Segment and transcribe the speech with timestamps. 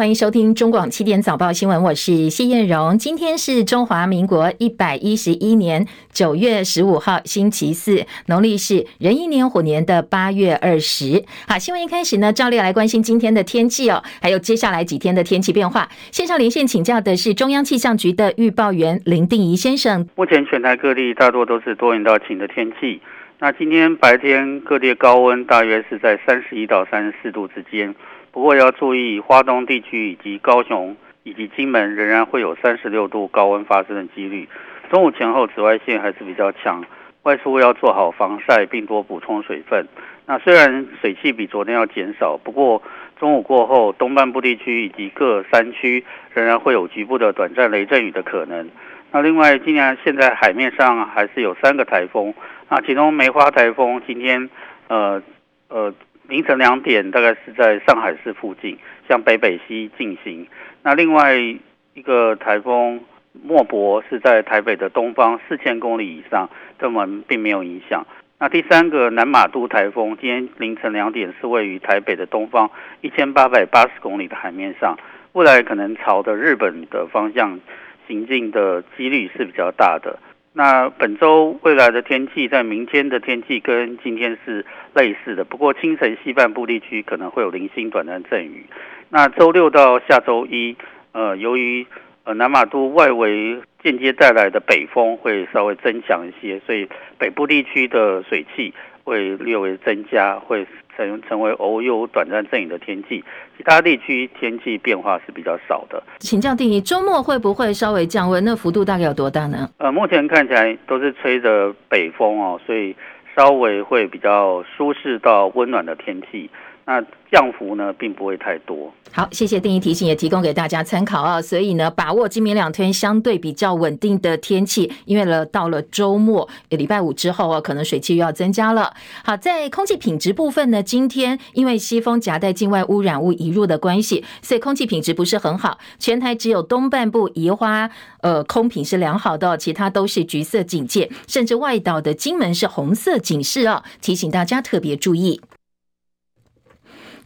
[0.00, 2.96] 欢迎收听中广七点早报新闻，我是谢燕荣。
[2.96, 11.24] 今天是中华民国一百一十一年九月十五号，星期四，农历是壬寅年虎年的八月二十。
[11.48, 15.88] 好，新闻一开始呢，照例来关心今天的天气哦，还有接下来几天的天气变化。
[16.12, 20.08] 线上连线请教的是中央气象局的预报员林定仪先生。
[20.14, 23.02] 目前全台各地大多都是多云到晴的天气。
[23.40, 27.92] 那今天白天各地高温大约是在三十一到三十四度之间。
[28.38, 34.48] 不过要注意，花东地区以及高雄以及金门仍然会有三十六度高温发生的几率。
[34.92, 36.84] 中午前后紫外线还是比较强，
[37.24, 39.88] 外出要做好防晒，并多补充水分。
[40.24, 42.80] 那虽然水汽比昨天要减少，不过
[43.18, 48.70] 中午过后，东半部地区以及各山区仍然会有局部的短暂雷阵雨的可能。
[49.10, 52.32] 那另外，今年现在海面上还是有三个台风，
[52.68, 54.48] 那其中梅花台风今天，
[54.86, 55.20] 呃
[55.66, 55.92] 呃。
[56.28, 60.46] 凌晨两点，大概是在上海市附近向北北西进行。
[60.82, 63.00] 那另外一个台风
[63.32, 68.06] 莫博是在台北的东方四千公里以上，对我们并没有影响。
[68.38, 74.98] 那第三个南马都台风今天凌晨两点是位于台北的东方一千八百八十公里的海面上，
[75.32, 77.58] 未来可能朝着日本的方向
[78.06, 80.18] 行进的几率是比较大的。
[80.52, 88.66] 那本周未来的天气，在明天的天气跟今天是类似的，不过清晨西半部地区可能会有零星短暂阵雨。
[89.08, 90.76] 那周六到下周一，
[91.12, 91.86] 呃，由于
[92.24, 96.88] 呃南马都外围间接带来的北风会稍微增强一些，所以
[97.18, 98.74] 北部地区的水汽
[99.08, 103.24] 会略微增加，会成成为偶有短暂阵雨的天气。
[103.56, 106.02] 其他地区天气变化是比较少的。
[106.18, 108.44] 请教定义，周末会不会稍微降温？
[108.44, 109.68] 那幅度大概有多大呢？
[109.78, 112.94] 呃，目前看起来都是吹着北风哦，所以
[113.34, 116.50] 稍微会比较舒适到温暖的天气。
[116.88, 118.90] 那降幅呢，并不会太多。
[119.12, 121.40] 好，谢谢定义提醒，也提供给大家参考啊。
[121.40, 128.94] 所以呢，把握今明两天相对比较稳定的天气，因为呢，到了周末，礼拜五之后啊，可能水汽又要增加了。
[129.22, 135.76] 好，在空气品质部分呢，今天因为西风夹带境外污染物移入的关系，所以空气品质不是很好。
[135.98, 137.90] 全台只有东半部宜花
[138.22, 145.38] 呃空品是良好的，其他都是橘色警戒，甚至外岛的金门是红色警示啊，提醒大家特别注意。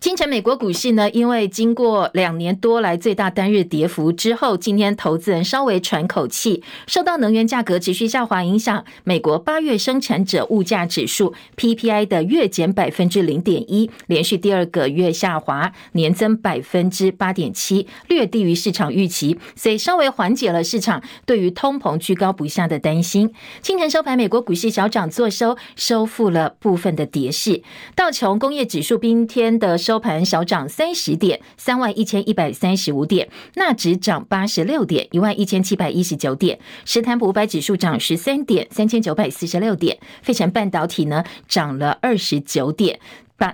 [0.02, 6.60] 清晨，美国股市呢，因为经过两年多来最大单日跌幅之后，今天投资人稍微喘口气。
[6.88, 23.32] 受到能源价格持续下滑影响，美国八月生产者物价指数 PPI 的月减百分之零点一，连续第二个月下滑，年增百分之八点七，略低于市场预期，所以稍微缓解了市场对于通膨居高不下的担心。
[23.62, 27.62] 清晨收盘，美国股市小涨作收，收复了部分的跌势。
[27.94, 29.91] 道琼工业指数今天的收。
[29.92, 33.26] 收盘小涨三十点，三万一千一百三十五点；
[33.56, 43.00] 纳指涨八十六点，一万一千七百一十九点；史坦普五百指数涨十三点，三千九百四十六点；费城半导体呢涨了二十九点。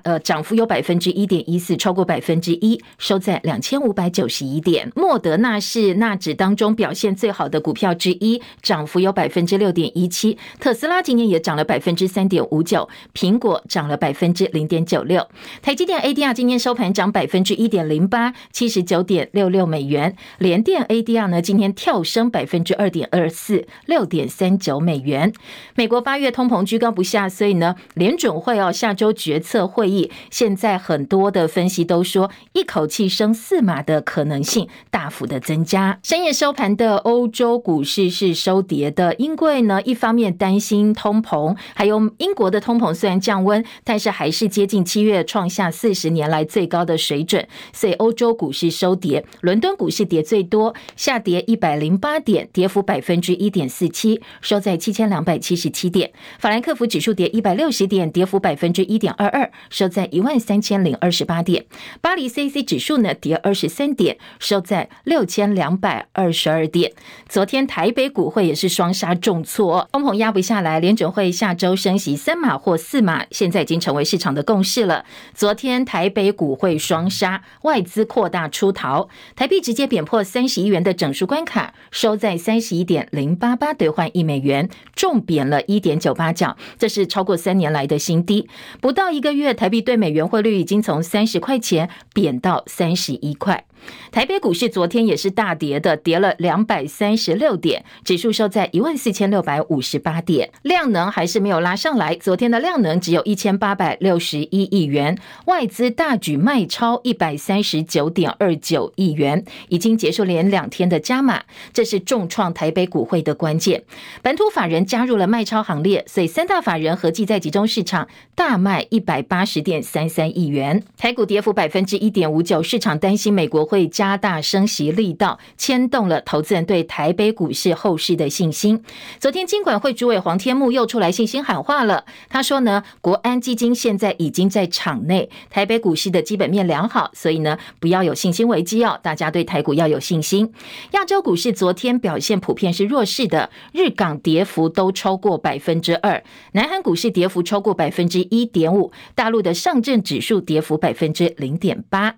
[0.05, 4.91] 呃，涨幅有百分之一点一四，超过百分之一，收在两千五百九十一点。
[4.95, 10.37] 莫德纳是纳指当中表现最好的股票之一，涨幅有百分之六点一七。
[10.61, 15.27] 特斯拉今年也涨了百分之三点五九，苹果涨了百分之零点九六。
[15.63, 20.15] 台积电 ADR 今天收盘涨百分之一点零八，七十九点六六美元。
[20.39, 25.33] 联电 ADR 呢，今天跳升百分之二点二四，六点三九美元。
[25.75, 29.67] 美国八月通膨居高不下，所以呢，联准会哦下周决策。
[29.79, 36.01] 会议现在很多的分析都说，一口气升四码的可能性大幅的增加。
[36.03, 49.25] 深夜收盘的欧洲股市是收跌的，因为呢，一方面担心通膨，还有英国的通膨虽然降温，但是还是接近七月创下四十年来最高的水准，所以欧洲股市收跌。
[49.43, 56.11] 伦敦股市跌最多，下跌一百零八点，跌幅百分之一点四七，收在七千两百七十七点。
[56.41, 59.49] 法兰克福指数跌一百六十点，跌幅百分之一点二二。
[59.71, 61.67] 收在一万三千零二十八点，
[62.01, 66.93] 巴黎 CAC 指数呢跌二十三点，收在六千两百二十二点。
[67.29, 75.05] 昨天台北股会也是双杀重挫，通膨压不下来，联准会下周升息三码或四码，现在已经成为市场的共识了。
[75.35, 88.49] 昨天台北股会双杀，外资扩大出逃，台币直接贬破三十亿元的整数关卡，收在三十一点零八八兑换一美元，重贬了一点九八角，这是超过三年来的新低，
[88.81, 89.48] 不到一个月。
[89.49, 93.65] 月台币兑美元汇率已经从三十块钱贬到三十一块。
[94.11, 102.15] 台北股市昨天也是大跌的，跌了两百三十六点，指数收在一万四千六百五十八点，量能还是没有拉上来。
[102.17, 105.17] 昨天的量能只有一千八百六十一亿元，
[105.47, 113.85] 外资大举卖超一百三十九点二九亿元，已经结束连两天的加码，这是重创台北股汇的关键。
[114.23, 128.83] 本土法人加入了卖超行列，所以三大法人合计在集中市场大卖一百八八十点三三亿元，台股跌幅百分之一点五九，市场担心美国会加大升息力道，牵动了投资人对台北股市后市的信心。
[129.21, 140.53] 昨天金管会主委黄天木又出来信心喊话了，他说呢，国安基金现在已经在场内，台北股市的基本面良好，所以呢，不要有信心危机哦，大家对台股要有信心。
[140.95, 146.25] 亚洲股市昨天表现普遍是弱势的，日港跌幅都超过百分之二，
[146.55, 152.17] 南韩股市跌幅超过百分之一点五，大大陆的上证指数跌幅百分之零点八。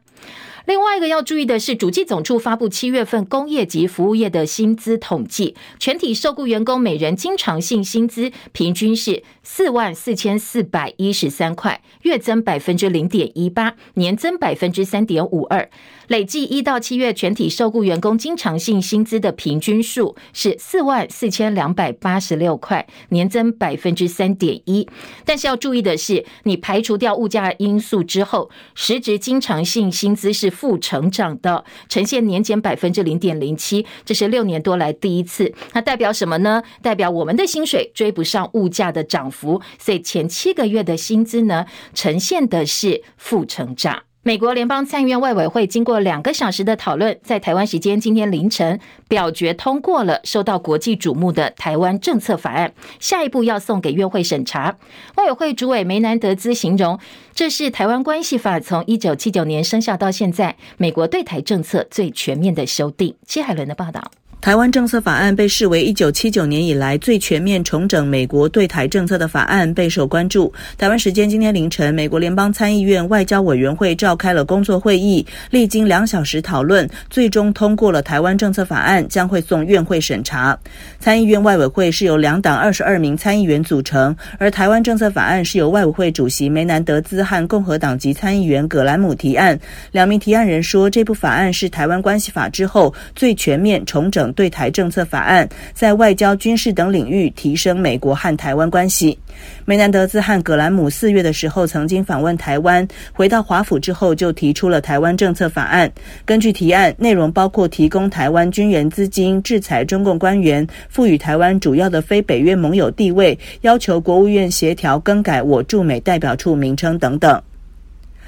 [0.67, 15.69] 另外一个要注意的是，主计总处发布七月份工业及服务业的薪资统计，全体受雇员工每人经常性薪资平均是四万四千四百一十三块，月增百分之零点一八，年增百分之三点五二。
[16.09, 24.89] 累计一到七月全体受雇员工经常性薪资的平均数是四万四千两百八十六块，年增百分之三点一。
[25.25, 35.53] 但是要注意的是，你排除掉物价因素之后，实质经常性薪资是负成长的，呈现年减百分之零点零七，这是六年多来第一次。
[35.73, 36.63] 那代表什么呢？
[36.83, 41.65] 代表我们的薪水追不上物价的涨幅，所以前七个月的薪资呢，
[41.95, 44.03] 呈现的是负成长。
[44.23, 48.79] 美国联邦参议院外委会经过两个小时的讨论，在台湾时间今天凌晨
[49.09, 54.77] 表决通过了受到国际瞩目的台湾政策法案，下一步要送给院会审查。
[55.17, 56.99] 外委会主委梅南德兹形容，
[57.35, 63.17] 这是台湾关系法从一九七九年生效到现在，美国对台政策最全面的修订。
[63.27, 64.11] 戚海伦的报道。
[64.41, 70.51] 台湾政策法案被视为一九七九年以来最全面重整美国对台政策的法案，备受关注。
[70.79, 80.59] 台湾时间今天凌晨，美国联邦参议院外交委员会召开了工作会议，历经两小时讨论，最终通过了台湾政策法案，将会送院会审查。
[80.99, 89.59] 参议院外委会是由两党二十二名参议员组成，而台湾政策法案是由外委会主席梅南德兹和共和党籍参议员葛兰姆提案。
[89.93, 94.30] 两名提案人说，这部法案是台湾关系法之后最全面重整。
[94.33, 99.19] 对台政策法案在外交、军事等领域提升美国和台湾关系。
[99.65, 105.91] 梅南德兹和葛兰姆四月的时候曾经访问台湾，回到华府之后就提出了台湾政策法案。
[106.25, 117.41] 根据提案，内容包括提供台湾军援资金、制裁中共官员、赋予台湾主要的非北约盟友地位、要求国务院协调更改我驻美代表处名称等等。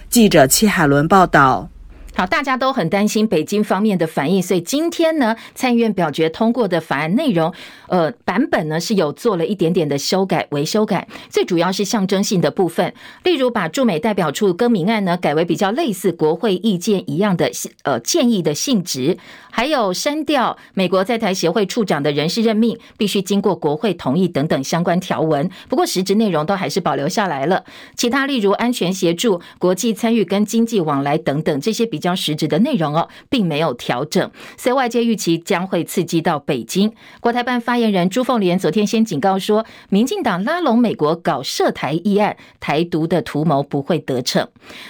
[0.09, 1.72] 记者戚海伦报道。
[2.15, 7.53] 好，大家都很担心北京方面的反应，所以今天呢，参议院表决通过的法案内容，
[7.89, 12.93] 呃，版本呢是有做了一点点的修改、微修改，最主要是象征性的部分，
[13.25, 17.51] 例如把驻美代表处更名案呢改为比较类似国会意见一样的
[17.85, 19.17] 呃建议的性质，
[19.51, 27.65] 还有删掉美国在台协会处长的人事任命必须经过国会同意等等相关条文，不过实质内容都还是保留下来了。
[27.97, 36.93] 其他例如安全协助、国际参与跟经济往来等等这些比较实质的内容哦，并没有调整，所以外界预期将会刺激到北京。
[37.21, 44.49] 国台办发言人朱凤莲昨天先警告说，民进党拉拢美国搞涉台议案，台独的图谋不会得逞。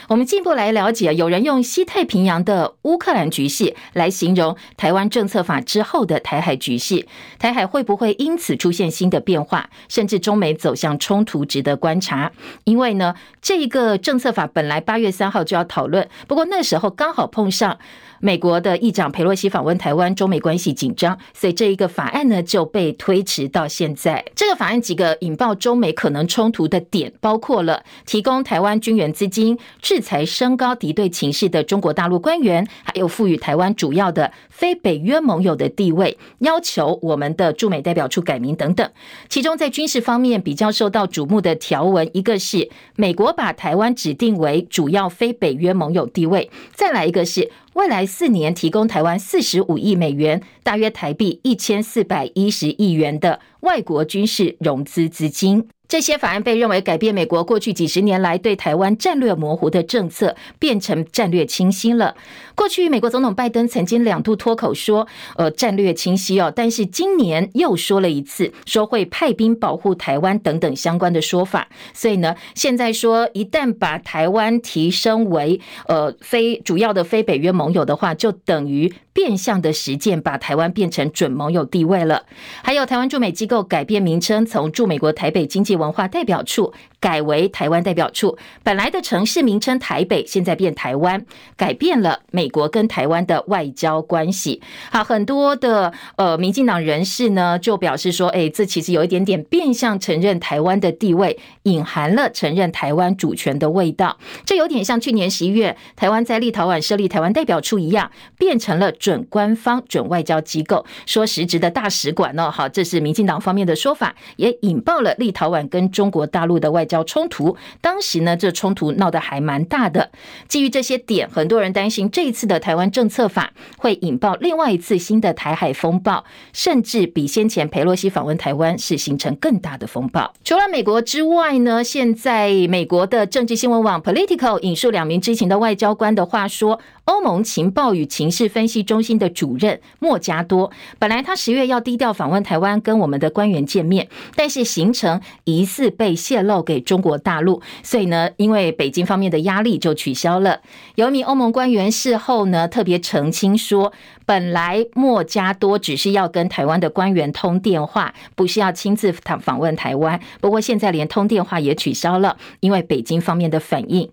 [0.09, 7.07] 我们进一步来了解，有人用西太平洋的乌克兰局势来形容台湾政策法之后的台海局势，
[7.39, 12.33] 台海会不会因此出现新的变化，甚至中美走向冲突，值得观察。
[12.65, 16.93] 因为呢，这个政策法本来八月三号就要讨论，不过那时候。
[17.03, 17.77] 刚好碰上
[18.25, 24.25] 美国的议长裴洛西访问台湾，中美关系紧张，所以这一个法案呢就被推迟到现在。
[24.37, 38.89] 这个法案几个引爆中美可能冲突的点，包括了提供台湾军援资金、制裁升高敌对情势的中国大陆官员，还有赋予台湾主要的非北约盟友的地位，要求我们的驻美代表处改名等等。
[39.29, 55.67] 其中在军事方面比较受到瞩目的条文，一个是美国把台湾指定为主要非北约盟友地位，再来一个是未来四年提供台湾四十五亿美元，大约台币一千四百一十亿元的外国军事融资资金。
[55.89, 62.17] 这些法案被认为改变美国过去几十年来对台湾战略模糊的政策，变成战略清晰了。
[62.55, 71.69] 过去美国总统拜登曾经两度脱口说，呃，战略清晰哦，但是今年又说了一次，说会派兵保护台湾等等相关的说法。
[71.93, 82.25] 所以呢，现在说一旦把台湾提升为呃非主要的非北约盟友的话，就等于变相的实践把台湾变成准盟友地位了。
[82.63, 91.25] 还有台湾驻美机构改变名称，从驻美国台北经济文化代表处改为台湾代表处，本来的城市名称台北，现在变台湾，
[91.57, 94.63] 改变了美国跟台湾的外交关系。
[94.91, 104.19] 好，很多的呃民进党人士呢就表示说，哎，这其实有一点点变相承认台湾的地位，隐含了承认台湾主权的味道。
[104.45, 112.51] 这有点像去年十一月台湾在立陶宛设立台湾代表处一样，变成了准官方、准外交机构，说实质的大使馆呢。
[112.51, 120.11] 好，这是民进党方面的说法，也引爆了立陶宛跟中国大陆的外交冲突，当时呢，这冲突闹得还蛮大的。
[120.49, 130.33] 基于这些点，很多人担心这一次的台湾政策法会引爆另外一次新的台海风暴，甚至比先前裴洛西访问台湾是形成更大的风暴。
[130.45, 145.21] 除了美国之外呢，现在美国的政治新闻网 Political 引述两名知情的外交官的话说，欧盟情报与情势分析中心的主任莫加多，本来他十月要低调访问台湾，跟我们的官员见面，但是行程
[145.53, 150.61] 疑似被泄露给中国大陆，所以呢，因为北京方面的压力就取消了。
[150.95, 153.93] 有一名欧盟官员事后呢特别澄清说，
[154.25, 160.19] 本来莫加多只是要跟台湾的官员通电话，不是要亲自访访问台湾。
[160.41, 164.11] 不过现在连通电话也取消了，因为北京方面的反应。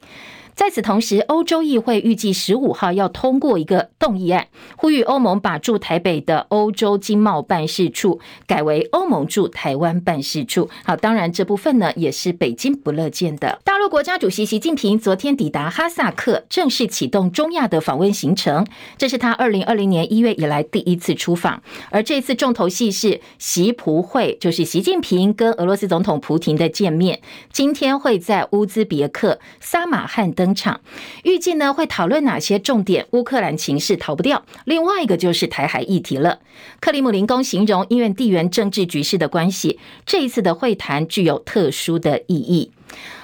[0.60, 10.70] 在此同时，欧洲议会预计十五号要通过一个动议案，呼吁欧盟把驻台北的欧洲经贸办事处改为欧盟驻台湾办事处。
[10.84, 13.62] 好，当然这部分呢也是北京不乐见的。
[13.64, 18.68] 大陆国家主席习近平昨天抵达哈萨克，正式启动中亚的访问行程。
[18.98, 27.22] 这是他二零二零年一月以来第一次出访，而这次重头戏是习普会，就是习近平跟俄罗斯总统普廷的见面。
[27.54, 30.82] 今天会在乌兹别克撒马汉登场，
[31.24, 33.06] 预计呢会讨论哪些重点？
[33.12, 36.40] 乌克兰情势逃不掉，另外一个就是台海议题了。
[36.80, 42.72] 克里姆林宫形容因为地缘政治局势的关系，这一次的会谈具有特殊的意义。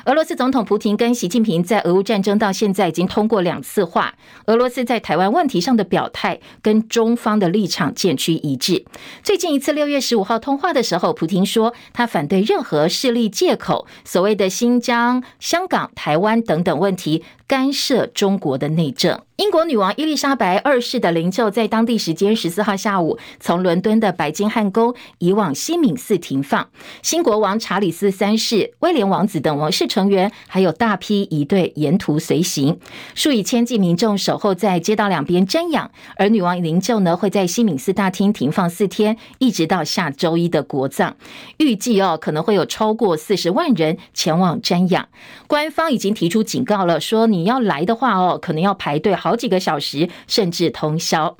[0.06, 4.14] 俄罗斯总统普亭跟习近平在俄乌战争到现在已经通过两次话，
[4.46, 8.86] 俄罗斯在台湾问题上的表态跟中方的立场渐趋一致。
[9.24, 19.20] 最近一次六月十五号通话的时候，普亭说他反对任何势力借口所谓的新疆、香港、台湾等等问题干涉中国的内政。
[19.38, 26.70] 英国女王伊丽莎白二世的灵柩在当地时间十四号下午从伦敦的白金汉宫移往西敏寺停放。
[27.02, 32.78] 新国王查理斯三世、威廉王子等王室成员，还有大批仪队沿途随行，
[33.14, 35.90] 数以千计民众守候在街道两边瞻仰。
[36.18, 41.16] 而女王灵柩呢，会在西敏寺大厅停放四天，一直到下周一的国葬。
[41.56, 45.08] 预计哦，可能会有超过四十万人前往瞻仰。
[45.48, 49.16] 官方已经提出警告了，说你要来的话哦，可能要排队。
[49.16, 51.38] 好几个小时，甚至通宵。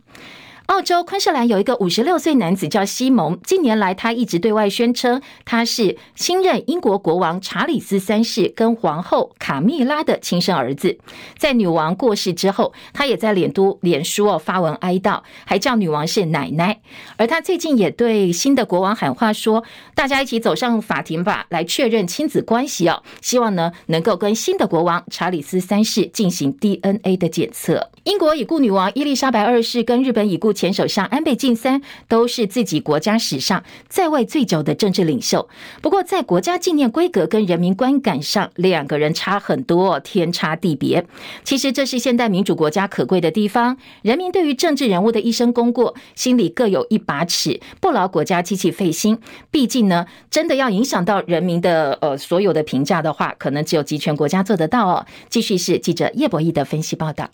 [0.68, 10.98] 澳洲昆士兰有一个五十六岁男子叫西蒙，近年来他一直对外宣称他是新任英国国王查理斯三世跟皇后卡蜜拉的亲生儿子。
[11.38, 16.82] 在女王过世之后，他也在脸都脸书哦发文哀悼，还叫女王是奶奶。
[17.18, 27.92] 而他最近也对新的国王喊话说：“大家一起走上法庭吧，来确认亲子关系哦。”希望呢能够跟新的国王查理斯三世进行 DNA 的检测。
[28.06, 35.48] 英国已故女王伊丽莎白二世跟日本已故前首相安倍晋三都是自己国家史上在位最久的政治领袖。
[35.84, 41.06] 不过，在国家纪念规格跟人民观感上，两个人差很多，天差地别。
[41.44, 43.78] 其实，这是现代民主国家可贵的地方。
[44.02, 49.20] 人民对于政治人物的一生功过，心里各有一把尺，不劳国家机器费心。
[49.52, 55.06] 毕竟呢，真的要影响到人民的呃所有的评价的话，可能只有集权国家做得到哦。
[55.30, 57.30] 继续是记者叶博义的分析报道。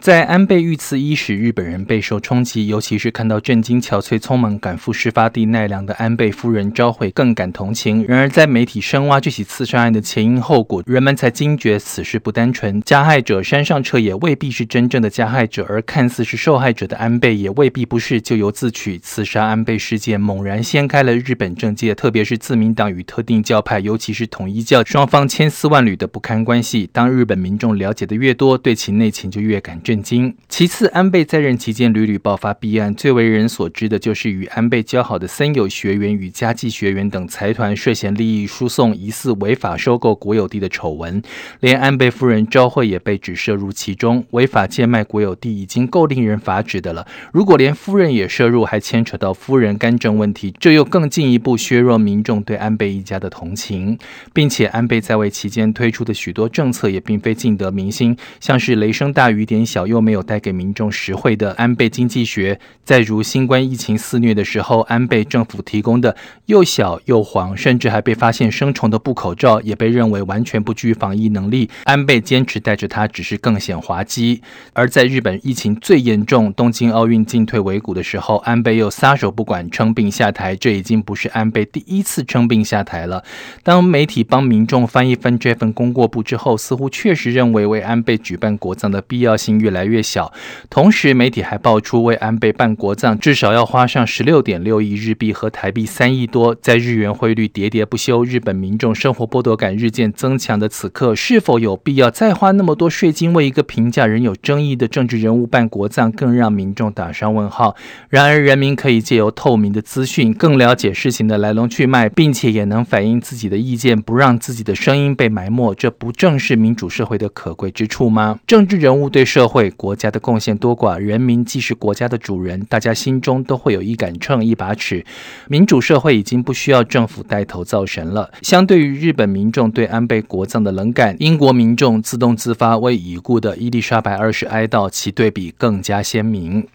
[0.00, 8.04] 在安倍遇刺伊始，日本人备受冲击，尤其是看到震惊憔悴、匆忙赶赴事发地奈良的安倍夫人昭惠，更感同情。
[8.06, 12.80] 然而，在媒体深挖这起刺杀案的前因后果，人们才惊觉此事不单纯。
[12.82, 18.98] 加害者山上彻也未必是真正的加害者，而看似是受害者的安倍也未必不是咎由自取。
[18.98, 26.88] 刺杀安倍事件猛然掀开了日本政界，特别是自民党与特定教派，尤其是统一教双方千丝万缕的不堪关系。
[26.92, 30.36] 当日本民众了解的越多，对其内情就越感震惊。
[30.50, 41.22] 其次，安倍在任期间屡屡爆发弊案，最为人所知的就是与安倍交好的森友学园与嘉纪学园等财团涉嫌利益输送、疑似违法收购国有地的丑闻，
[41.60, 44.22] 连安倍夫人昭惠也被指涉入其中。
[44.32, 53.98] 违法贱卖国有地已经够令人发指的了，如果连夫人也涉入，还牵扯到夫人干政问题，这又更进一步削弱民众对安倍一家的同情，
[54.34, 66.16] 并且安倍在位期间推出的许多政策也并非尽得民心，像是雷声大雨点小，又没有带给民众实惠的安倍经济学；再如新冠疫情肆虐的时候，安倍政府提供的
[66.46, 71.68] 又小又黄，甚至还被发现生虫的布口罩，也被认为完全不具防疫能力。
[71.84, 74.42] 安倍坚持戴着它，只是更显滑稽。
[74.72, 80.56] 而在日本疫情最严重、东京奥运进退维谷的时候，安倍又撒手不管，称病下台。
[80.56, 83.22] 这已经不是安倍第一次称病下台了。
[83.62, 90.32] 当媒体帮民众翻一翻这份功过簿之后，似乎确实认为为安倍举办国葬的必要性越来越小。
[90.70, 96.54] 同时，媒体还爆出为安倍办国葬至少要花上十六点六亿日币和台币三亿多。
[96.54, 107.76] 在日元汇率喋喋不休、日本民众生活剥夺感日渐增强的此刻，是否有必要再花那么多税金为一个评价仍有争议的政治人物办国葬，更让民众打上问号。
[108.08, 115.74] 然而，人民可以借由透明的资讯，更了解事情的来龙去脉，并且也能反映自己的意见，不让自己的声音被埋没。
[115.74, 118.38] 这不正是民主社会的可贵之处吗？
[118.46, 125.04] 政治人物对社会、为国家的贡献多寡，人民既是国家的主人，大家心中都会有一杆秤、一把尺。
[125.48, 128.30] 民主社会已经不需要政府带头造神了。
[128.42, 136.66] 相对于日本民众对安倍国葬的冷感，英国民众自动自发为已故的伊丽莎白二世哀悼，其对比更加鲜明。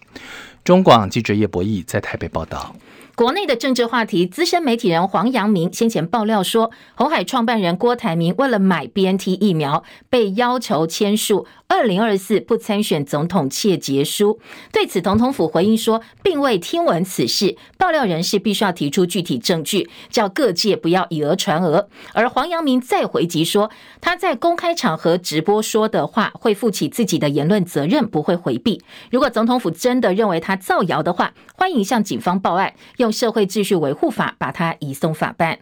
[0.62, 2.76] 中广记者叶博义在台北报道。
[3.16, 14.40] 国内的政治话题，资深媒体人黄阳明先前爆料说，鸿海创办人郭台铭为了买 BNT 疫苗，被要求签署二零二四不参选总统切结书。
[14.72, 17.56] 对此，总统府回应说，并未听闻此事。
[17.78, 21.88] 爆料人士必须要提出具体证据，叫各界不要以讹传讹。
[22.14, 28.82] 而黄阳明再回击说，他在公开场合直播说的话，会负起自己的言论责任，不会回避。
[29.12, 32.74] 如果总统府真的认为他造谣的话，欢迎向警方报案。
[33.04, 35.58] 用社会秩序维护法把他移送法办。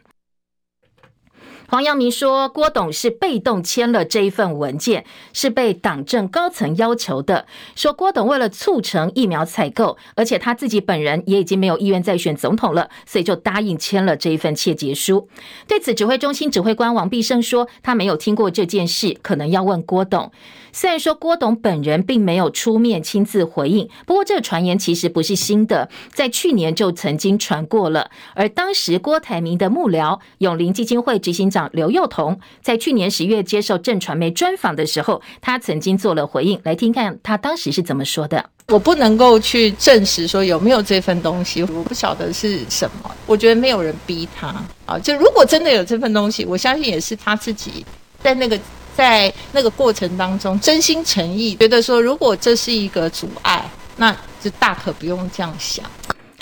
[1.72, 7.46] 黄阳明说，郭董是被动签了这一份文件，是被党政高层要求的。
[7.74, 15.26] 说郭董为了促成疫苗采购，而且他自己本人也已经没有意愿再选总统了，所以就答应签了这一份切结书。
[15.66, 20.30] 对此，指挥中心指挥官王必胜说，他没有听过这件事，可能要问郭董。
[20.74, 28.10] 虽然说郭董本人并没有出面亲自回应，不过这个传言其实不是新的，在去年就曾经传过了。
[28.34, 31.61] 而当时郭台铭的幕僚永龄基金会执行长。
[31.72, 38.44] 刘幼彤在去年十月接受震传媒专访的时候，他曾经做了回应，来听看他当时是怎么说的。
[38.68, 43.10] 我不能够去证实说有没有这份东西，我不晓得是什么。
[43.26, 44.54] 我觉得没有人逼他
[44.86, 47.84] 啊，就如果真的有这份东西，我相信也是他自己
[48.22, 48.58] 在那个
[48.96, 55.84] 在那个过程当中真心诚意觉得说，如果这是一个阻碍，那就大可不用这样想。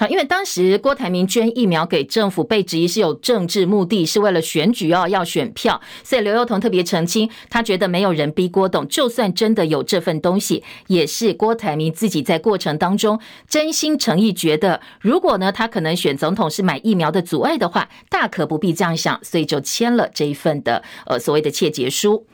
[0.08, 5.80] 因为当时郭台铭捐疫苗给政府，被质疑是有政治目的，是为了选举哦，要选票。
[6.02, 22.26] 所以刘幼彤特别澄清，他觉得没有人逼郭董，就算真的有这份东西，也是郭台铭自己在过程当中真心诚意觉得，如果呢他可能选总统是买疫苗的阻碍的话，大可不必这样想，所以就签了这一份的呃所谓的切结书。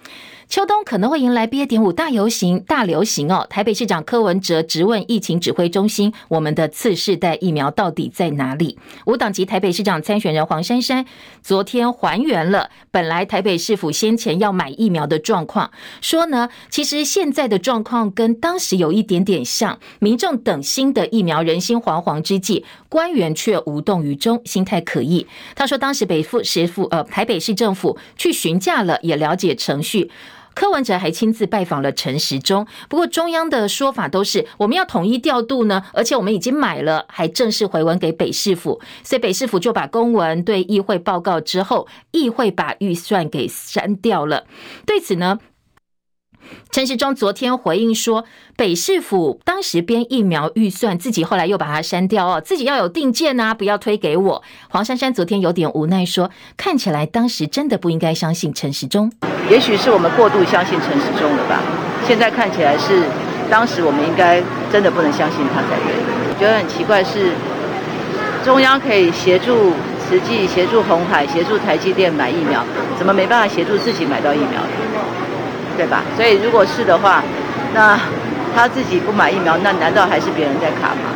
[0.48, 1.66] 秋冬可能会迎来 BA.
[1.66, 3.44] 点五大游行、大流行哦。
[3.50, 11.04] 台北市长柯文哲直问疫情指挥中心：“我们的次世代疫苗到底在哪里？”无党籍台北市长参选人黄珊珊
[11.42, 25.26] 昨天还原了本来台北市府先前要买疫苗的状况，说呢，其实现在的状况跟当时有一点点像，民众等新的疫苗，人心惶惶之际，官员却无动于衷，心态可疑。
[25.56, 30.08] 他说，当时北府市府呃台北市政府去询价了，也了解程序。
[30.56, 44.46] 柯文哲还亲自拜访了陈时中，不过中央的说法都是我们要统一调度呢，而且我们已经买了，还正式回文给北市府，所以北市府就把公文对议会报告之后，议会把预算给删掉了。
[44.86, 45.38] 对此呢，
[46.70, 48.24] 陈时中昨天回应说，
[48.56, 54.42] 北市府当时编疫苗预算，自己后来又把它删掉哦，自己要有定见啊，不要推给我。
[54.68, 59.10] 黄珊珊昨天有点无奈说，看起来当时真的不应该相信陈时中，
[59.48, 61.62] 也许是我们过度相信陈时中了吧。
[62.06, 63.02] 现在看起来是，
[63.50, 65.94] 当时我们应该真的不能相信他才对。
[66.28, 67.32] 我觉得很奇怪是，
[68.44, 69.72] 中央可以协助
[70.06, 72.62] 慈济、协助红海、协助台积电买疫苗，
[72.98, 74.60] 怎么没办法协助自己买到疫苗？
[75.76, 76.02] 对吧？
[76.16, 77.22] 所以如果是的话，
[77.74, 77.98] 那
[78.54, 81.12] 他自己不买疫苗，那难道还是别人在卡吗？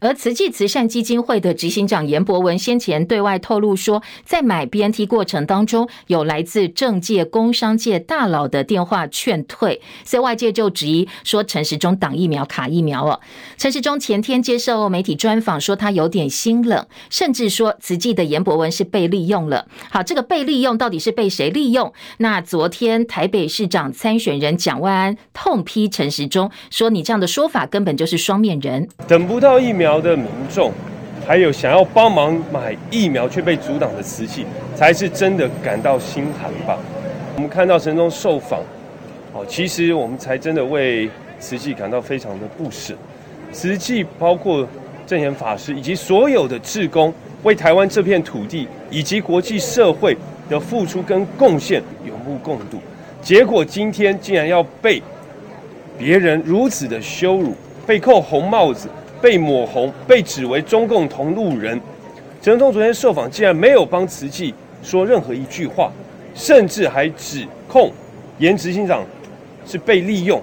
[0.00, 13.20] 而慈济慈善基金会的执行长严博文先前对外透露说，在买 BNT 过程当中，有来自政界、工商界大佬的电话劝退，所以外界就质疑说陈时中挡疫苗卡疫苗哦。
[13.58, 19.66] 陈时中前天接受媒体专访说，他有点心冷，甚至说慈济的严博文是被利用了。
[19.90, 21.92] 好，这个被利用到底是被谁利用？
[22.16, 29.89] 那昨天台北市长参选人蒋万安痛批陈时中，说你这样的说法根本就是双面人，等不到疫苗。
[29.98, 30.70] 的民众，
[31.26, 34.44] 还有想要帮忙买疫苗却被阻挡的慈济，
[34.76, 36.78] 才是真的感到心寒吧。
[37.36, 38.60] 我们看到陈时中受访，
[39.32, 42.92] 哦，其实我们才真的为慈济感到非常的不舍。
[43.50, 44.68] 慈济包括
[45.06, 50.14] 证严法师以及所有的志工，为台湾这片土地以及国际社会
[50.50, 52.78] 的付出跟贡献有目共睹，
[53.22, 55.02] 结果今天竟然要被
[55.98, 57.54] 别人如此的羞辱，
[57.86, 58.88] 被扣红帽子。
[59.20, 61.80] 被抹红，被指为中共同路人。
[62.42, 65.92] 陈时中昨天受访，竟然没有帮慈济说任何一句话，
[66.34, 67.92] 甚至还指控
[68.38, 69.04] 颜执行长
[69.66, 70.40] 是被利用。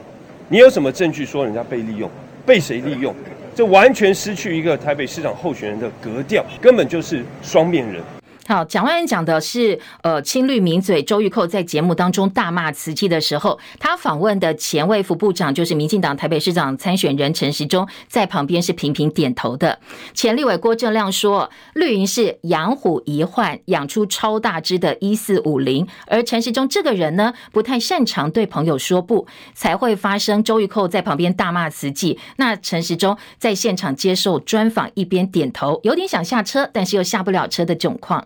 [0.48, 2.10] 你有什么证据说人家被利用？
[2.46, 3.14] 被谁利用？
[3.56, 8.02] 这完全失去一个台北市长候选人的格调，根本就是双面人。
[8.48, 19.78] 好，蒋万安讲的是，呃，亲绿名嘴周玉蔻在节目当中大骂慈济的时候，他访问的前卫副部长就是民进党台北市长参选人陈时中，在旁边是频频点头的。
[20.14, 38.26] 前立委郭正亮说，绿营是养虎遗患，养出超大只的一四五零，而陈时中这个人呢，不太擅长对朋友说不，才会发生周玉蔻在旁边大骂慈济，那陈时中在现场接受专访，一边点头，有点想下车，但是又下不了车的窘况。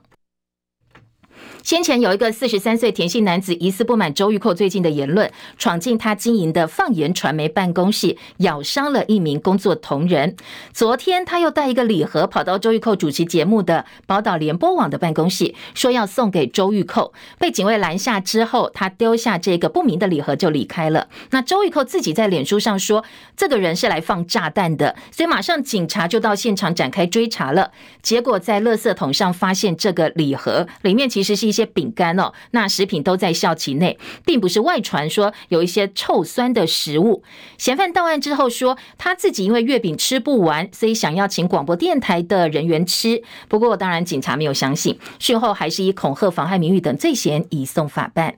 [1.63, 10.35] 先前有一个四十三岁田姓男子疑似不满周玉蔻最近的言论，闯进他经营的放言传媒办公室，咬伤了一名工作同仁。
[10.73, 17.13] 昨天他又带一个礼盒跑到周玉蔻主持节目的宝岛联播网的办公室，说要送给周玉蔻。
[17.37, 21.09] 被警卫拦下之后，他丢下这个不明的礼盒就离开了。
[21.29, 23.05] 那周玉蔻自己在脸书上说，
[23.37, 27.71] 这个人是来放炸弹的，所以马上警察就到现场展开追查了。
[28.01, 31.50] 结果在垃圾桶上发现这个礼盒，里面其实是。
[31.51, 37.23] 一些饼干哦，那食品都在校期内，并不是外传说有一些臭酸的食物。
[37.57, 43.21] 嫌犯到案之后说，他自己因为月饼吃不完，所以想要请广播电台的人员吃。
[43.49, 48.33] 不过，当然警察没有相信，讯后还是以恐吓、妨害名誉等罪嫌移送法办。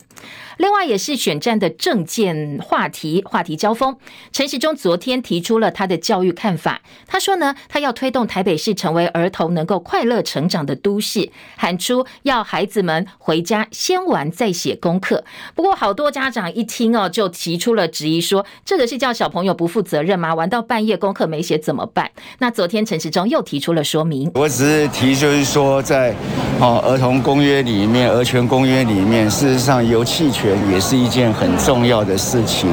[0.58, 3.96] 另外，也是选战的政见话题，话题交锋。
[4.32, 15.24] 陈时中昨天提出了他的教育看法，他说呢，他要推动台北市成为儿童能够快乐成长的都市，喊出要孩子们回家先玩再写功课。
[15.56, 20.34] 不过，好多家长一听哦，就提出了质疑，说这个是叫小朋友不负责任吗？
[20.36, 22.12] 玩到半夜功课没写怎么办？
[22.40, 26.14] 那昨天陈时中又提出了说明，我只是提就是说，在
[26.60, 30.43] 哦儿童公约里面，儿权公约里面，事实上游戏权。
[30.72, 32.70] 也是一件很重要的事情，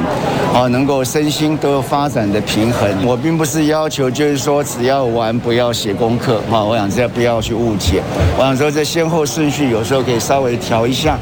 [0.53, 2.89] 啊，能够身心都发展的平衡。
[3.05, 8.01] 我并不是要求，就是说只要玩不要写功课，哈，我想这不要去误解。
[8.37, 11.17] 我想说这先后顺序有时候可以稍微调一下。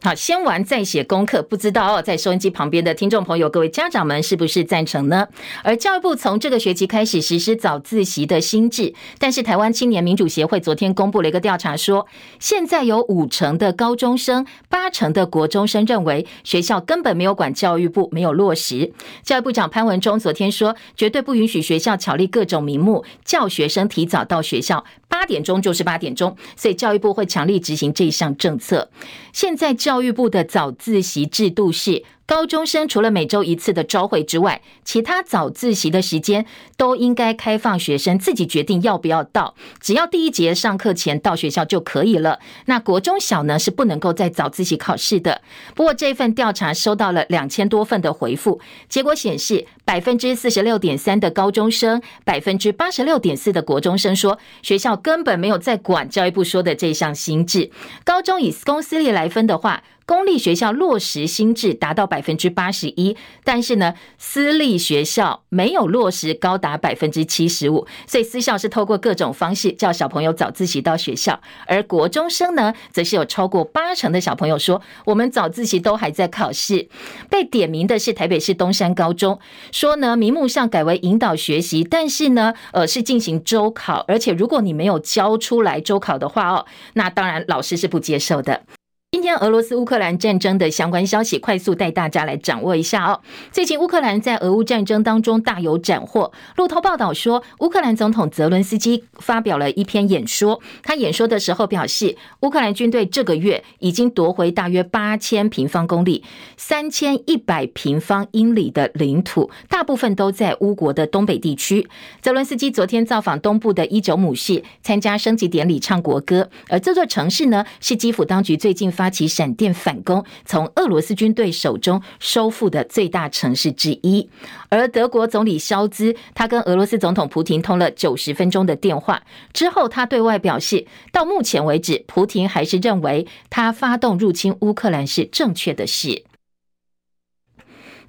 [0.00, 5.26] 好，先玩再写功课，不知道，在收音机旁边的听众朋友，各位家长们是不是赞成呢？
[5.64, 12.06] 而教育部从这个学期开始实施早自习的新制，但是台湾青年民主协会昨天公布了一个调查说，
[12.38, 18.92] 现在有五成的高中生、八成的国中生认为学校根本没有管教育部没有落实。
[19.24, 28.90] 教育部长潘文忠昨天说，绝对不允许学校巧立各种名目叫学生提早到学校，八点钟就是八点钟，所以教育部会强力执行这一项政策。
[29.32, 36.44] 现在教育部的早自习制度是，高中生除了每周一次的朝会之外，其他早自习的时间
[36.76, 42.38] 都应该开放学生自己决定要不要到，只要第一节上课前到学校就可以了。
[42.66, 45.40] 那国中小呢，是不能够在早自习考试的。
[45.74, 48.60] 不过这份调查收到了两千多份的回复，
[48.90, 57.70] 结果显示百分之四十六点三的高中生，百分之八十六点四的国中生说，学校根本没有在管教育部说的这项新制。
[58.04, 76.88] 高中以公私立来分的话，公立学校落实新制达到百分之八十一，但是呢，私立学校没有落实高达百分之七十五，所以私校是透过各种方式叫小朋友早自习到学校，而国中生呢，则是有超过八成的小朋友说，我们早自习都还在考试。
[77.28, 79.38] 被点名的是台北市东山高中，
[79.72, 88.62] 说呢，名目上改为引导学习，但是呢，呃，是进行周考，而且如果你没有交出来周考的话哦，那当然老师是不接受的。
[89.10, 93.18] 今天俄罗斯乌克兰战争的相关消息，快速带大家来掌握一下哦。
[93.50, 96.30] 最近乌克兰在俄乌战争当中大有斩获。
[96.56, 106.22] 路透报道说，乌克兰总统泽伦斯基发表了一篇演说，他演说的时候表示，乌克兰军队这个月已经夺回大约八千平方公里、
[106.58, 111.88] 三千一百平方英里的领土，大部分都在乌国的东北地区。
[112.20, 116.50] 泽伦斯基昨天造访东部的伊久姆市，参加升旗典礼，唱国歌。
[116.68, 124.28] 而这座城市呢，是基辅当局最近发起闪电反攻，从俄罗斯军队手中收复的最大城市之一。
[124.70, 136.24] 而德国总理肖兹，他跟俄罗斯总统普廷通了九十分钟的电话之后，他对外表示，到目前为止，普廷还是认为他发动入侵乌克兰是正确的事。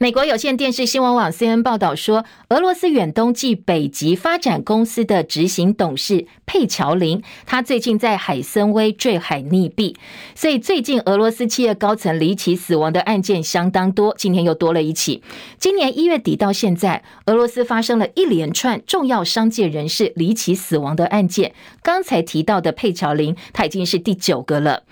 [0.02, 9.94] 美国有线电视新闻网 CNN 报道说，俄罗斯远东及北极发展公司的执行董事佩乔林，他最近在海参崴坠海溺毙，
[10.34, 15.22] 所以最近俄罗斯企业高层离奇死亡的案件相当多，今天又多了一起。
[15.58, 24.84] 今年一月底到现在，俄罗斯发生了一连串重要商界人士离奇死亡的案件，刚才提到的佩乔林，他已经是第九个了。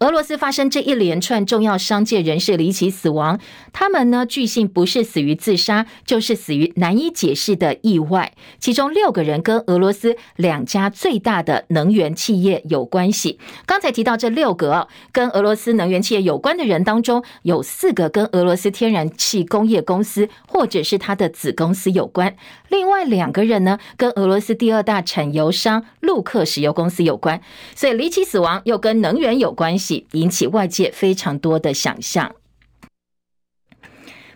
[0.00, 3.38] 俄罗斯发生这一连串重要商界人士离奇死亡，
[3.70, 8.32] 他们呢，据信不是死于自杀，就是死于难以解释的意外。
[8.58, 13.38] 其中六个人跟俄罗斯两家最大的能源企业有关系。
[13.66, 22.34] 刚才提到这六个跟俄罗斯能源企业有关的人当中，有四个跟俄罗斯天然气工业公司或者是他的子公司有关，
[22.68, 27.42] 另外两个人呢，跟俄罗斯第二大产油商陆克石油公司有关。
[27.76, 29.89] 所以离奇死亡又跟能源有关系。
[30.12, 32.34] 引起外界非常多的想象。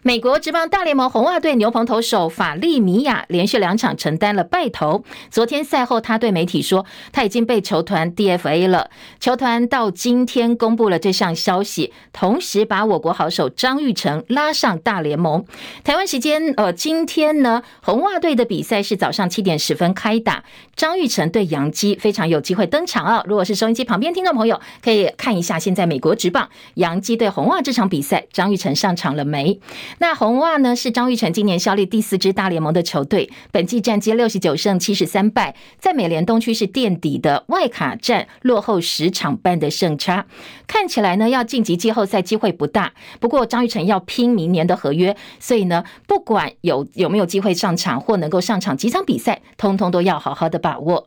[0.06, 5.02] 美国职棒大联盟红袜队牛棚投手法利米亚连续两场承担了败投。
[5.30, 8.90] 昨天赛后，他对媒体说，他已经被球团 DFA 了。
[9.18, 15.42] 球团到今天公布了这项消息，同时把我国好手张玉成拉上大联盟。
[15.82, 20.44] 台湾时间呃，今天呢，红袜队的比赛是早上七点十分开打，
[20.76, 23.22] 张玉成对洋基非常有机会登场啊！
[23.26, 29.60] 如果是收音机旁边听众朋友，可以看一下现在美国职棒洋基对红袜这场比赛，张玉成上场了没？
[29.98, 40.26] 那红袜呢，是张玉成今年效力第四支大联盟的球队，本季战绩六十九胜七十三败，在美联东区是垫底的，外卡战落后十场半的胜差，
[40.66, 42.92] 看起来呢要晋级季后赛机会不大。
[43.20, 51.06] 不过张玉成要拼明年的合约，所以呢不管有有没有机会上场或能够上场几场比赛，通通都要好好的把握。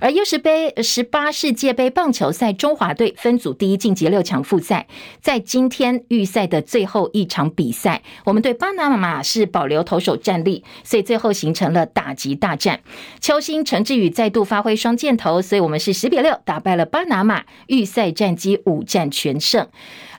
[0.00, 4.86] 而 U 十杯十八世界杯棒球赛中华队分组第一晋级六强复赛，
[5.22, 8.02] 在今天预赛的最后一场比赛。
[8.24, 12.80] 我们对巴拿马是保留投手战力，所以最后形成了打击大战。
[13.18, 19.66] 球星陈志宇再度发挥双箭头，所以我们是十比六打败了巴拿马，预赛战绩五战全胜。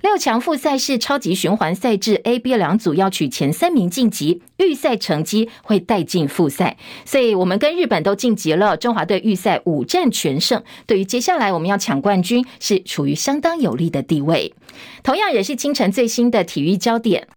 [0.02, 8.78] 六强复赛是超级循环赛制，A、B 两组要取前三名晋级，预赛成绩会带进复赛，所以我们跟日本都晋级了。
[8.78, 14.54] 中华队预赛五战全胜，对于接下来我们要抢冠军是处于相当有利的地位。
[15.04, 17.28] 同样也是清晨最新的体育焦点。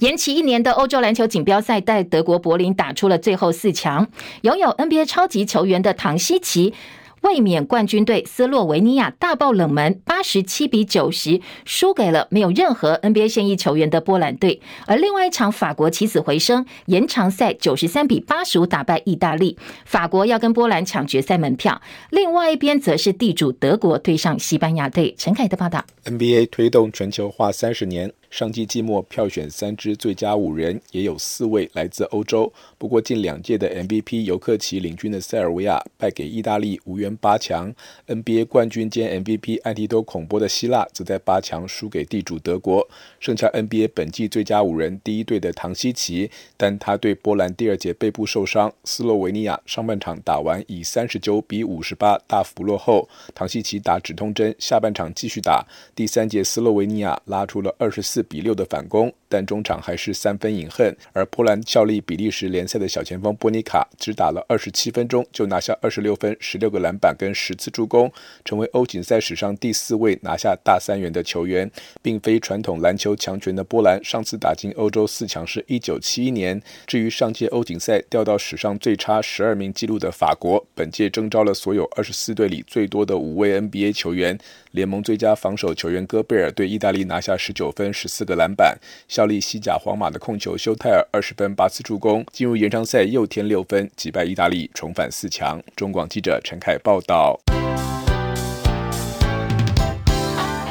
[0.00, 4.08] 延期一年的欧洲篮球锦标赛，在德国柏林打出了最后四强。
[4.40, 6.72] 拥有 NBA 超级球员的唐西奇，
[7.22, 14.60] 卫冕冠军队斯洛维尼亚大爆冷门，八十七比九十输给了没有任何 NBA 现役球员的波兰队。
[14.86, 21.80] 而另外一场法国起死回生，延长赛九十三比八十五打败意大利，法国要跟波兰抢决赛门票。
[22.10, 25.14] 另外一边则是地主德国对上西班牙队。
[25.18, 28.12] 陈凯的报道：NBA 推动全球化三十年。
[28.30, 32.50] 上季季末票选三支最佳五人，也有四位来自欧洲。
[32.78, 37.74] 不过近两届的 MVP 尤克奇领军的塞尔维亚败给意大利，无缘八强。
[38.06, 42.88] NBA 冠军兼 MVP 安提多孔波的希腊则在八强输给地主德国。
[43.18, 48.72] 剩下 NBA 本季最佳五人第一队的唐西奇，但他对波兰第二节背部受伤。
[48.84, 55.66] 斯洛维尼亚上半场打完以三十九比五十八大幅落后，唐西奇打止痛针，下半场继续打。
[55.96, 58.19] 第三节斯洛维尼亚拉出了二十四。
[58.20, 60.94] 四比六的反攻，但中场还是三分饮恨。
[61.14, 68.12] 而波兰效力比利时联赛的小前锋波尼卡只打了二十七分钟，就拿下二十六分、十六个篮板跟十次助攻，
[68.44, 71.70] 成为欧锦赛史上第四位拿下大三元的球员。
[72.02, 76.60] 并非传统篮球强权的波兰，上次打进欧洲四强是一九七一年。
[76.86, 84.38] 至于上届欧锦赛掉到史上最差十二名纪录的法国，本届征召了所有二十四队里最多的五位 NBA 球员。
[84.72, 88.78] 联盟最佳防守球员戈贝尔对意大利拿下十九分、十四个篮板。
[89.08, 92.24] 效力西甲皇马的控球修泰尔二十分、八次助攻。
[92.30, 95.60] 进入延长赛又添六分，击败意大利，重返四强。
[95.74, 97.40] 中广记者陈凯报道。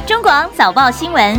[0.08, 1.38] 中广早报新闻。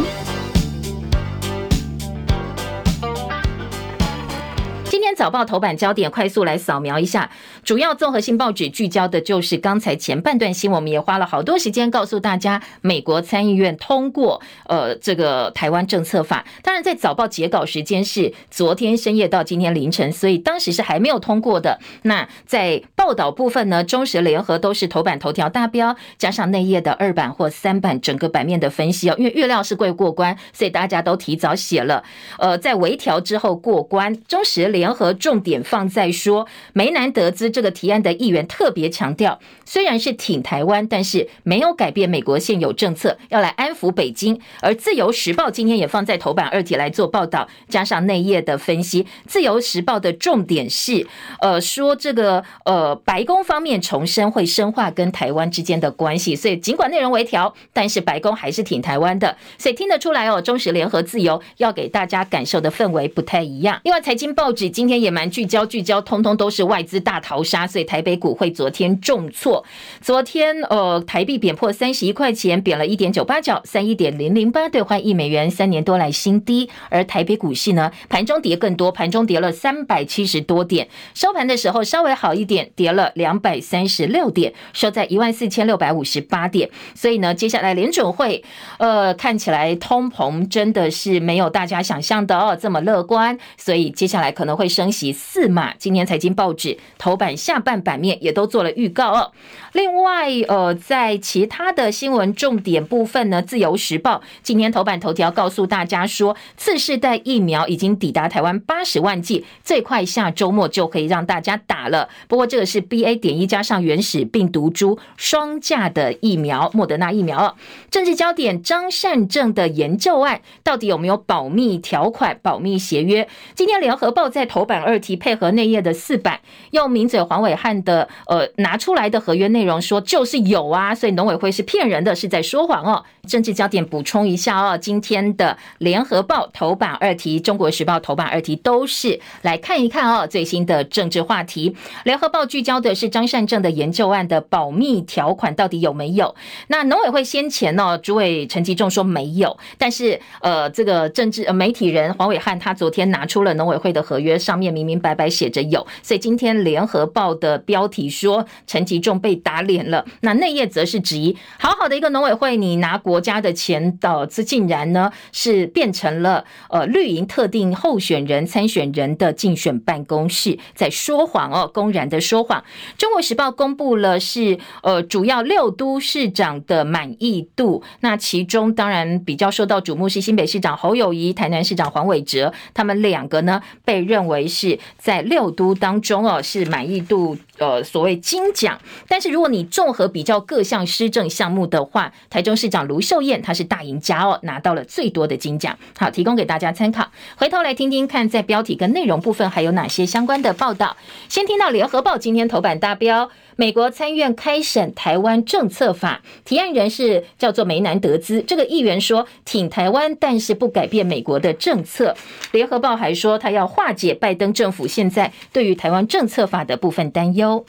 [4.84, 7.30] 今天早报头版焦点，快速来扫描一下。
[7.70, 16.44] 主要综合性报纸聚焦的就是刚才前半段新闻，我们也花了好多时间告诉大家，美国参议院通过呃这个台湾政策法。
[16.64, 21.78] 当然，在早报截稿时间是昨天深夜到今天凌晨，所以当时是还没有通过的。
[22.02, 32.02] 那在报道部分呢，中时联合都是头版头条大标，加上内页的二版或三版整个版面的分析哦，因为预料是会过关，所以大家都提早写了。
[32.40, 34.90] 呃，在微调之后过关，中时联。
[34.92, 44.40] 合重点放在说，梅南德兹这这个提案的议员特别强调，虽然是挺台湾，但是没有改变美国现有政策，要来安抚北京。
[44.62, 49.06] 而自由时报今天也放在头版二题来做报道，加上内页的分析。
[49.26, 51.06] 自由时报的重点是，
[51.42, 63.78] 呃，说这个呃，白宫方面重申会深化跟台湾之间的关系，所以尽管内容微调，但是白宫还是挺台湾的，所以听得出来哦，中时联合自由要给大家感受的氛围不太一样。
[63.84, 64.70] 另外，财经报纸。
[64.70, 69.62] 今天也蛮聚焦，聚焦通通都是外资大逃杀，所以台北股会昨天重挫。
[70.00, 76.70] 昨天呃，台币贬破三十一块钱，贬了一点九八角，三一点零零八兑换一美元，三年多来新低。
[76.88, 86.70] 而台北股市呢，盘中跌更多，盘中跌了三百七十多点，收盘的时候稍微好一点，跌了两百三十六点，收在一万四千六百五十八点。
[86.94, 88.42] 所以呢，接下来联准会
[88.78, 94.70] 呃，看起来通膨真的是没有大家想象的哦这么乐观，所以接下来可能会。
[94.70, 99.32] 升息四码，今年财经报纸头版下半版面也都做了预告哦。
[99.72, 112.08] 另外，呃，在其他的新闻重点部分呢，《自由时报》今天头版头条告诉大家说，次世代疫苗已经抵达台湾八十万剂，最快下周末就可以让大家打了。
[112.26, 113.20] 不过，这个是 BA.
[113.20, 117.56] 点一加上原始病毒株双价的疫苗，莫德纳疫苗。
[117.90, 123.28] 政治焦点：张善政的研究案到底有没有保密条款、保密协约？
[123.54, 124.60] 今天《联合报》在头。
[124.70, 133.04] 版二题配合内页的四版，用名嘴黄伟汉的呃拿出来的合约内容说就是有啊，所以农委会是骗人的，是在说谎哦。
[133.28, 141.76] 政治焦点补充一下哦，今天的联合报头版二题、中国时报头版二题都是来看一看哦最新的政治话题。
[142.04, 146.34] 联合报聚焦的是张善政的研究案的保密条款到底有没有？
[146.68, 154.30] 那农委会先前呢、哦，主委陈吉仲说没有，但是呃这个政治媒体人黄伟汉他昨天拿出了农委会的合约。
[154.40, 160.04] 上面明明白白写着有，所以今天联合报的标题说陈吉仲被打脸了。
[160.20, 172.62] 那内页则是质疑，好好的一个农委会，你拿国家的钱，导致竟然呢是变成了呃绿营特定候选人参选人的竞选办公室，在说谎哦，公然的说谎。
[172.98, 184.40] 中国时报公布了是呃主要六都市长的满意度，那其中当然比较受到瞩目是新北市长侯友宜、台南市长黄伟哲，他们两个呢被认为。
[184.50, 188.76] 是在六都当中哦，是满意度呃所谓金奖。
[189.06, 195.78] 但是如果你综合比较各项施政项目的话，台中市长卢秀燕她是大赢家哦，拿到了最多的金奖。
[195.96, 197.08] 好，提供给大家参考。
[197.36, 200.96] 回头来听听看，在标题跟内容部分还有哪些相关的报道。
[201.28, 203.30] 先听到联合报今天头版大标。
[203.56, 208.40] 美国参院开审台湾政策法，提案人是叫做梅南德兹。
[208.40, 212.16] 这个议员说挺台湾，但是不改变美国的政策。
[212.52, 217.49] 联合报还说他要化解拜登政府现在对于台湾政策法的部分担忧。
[217.50, 217.66] So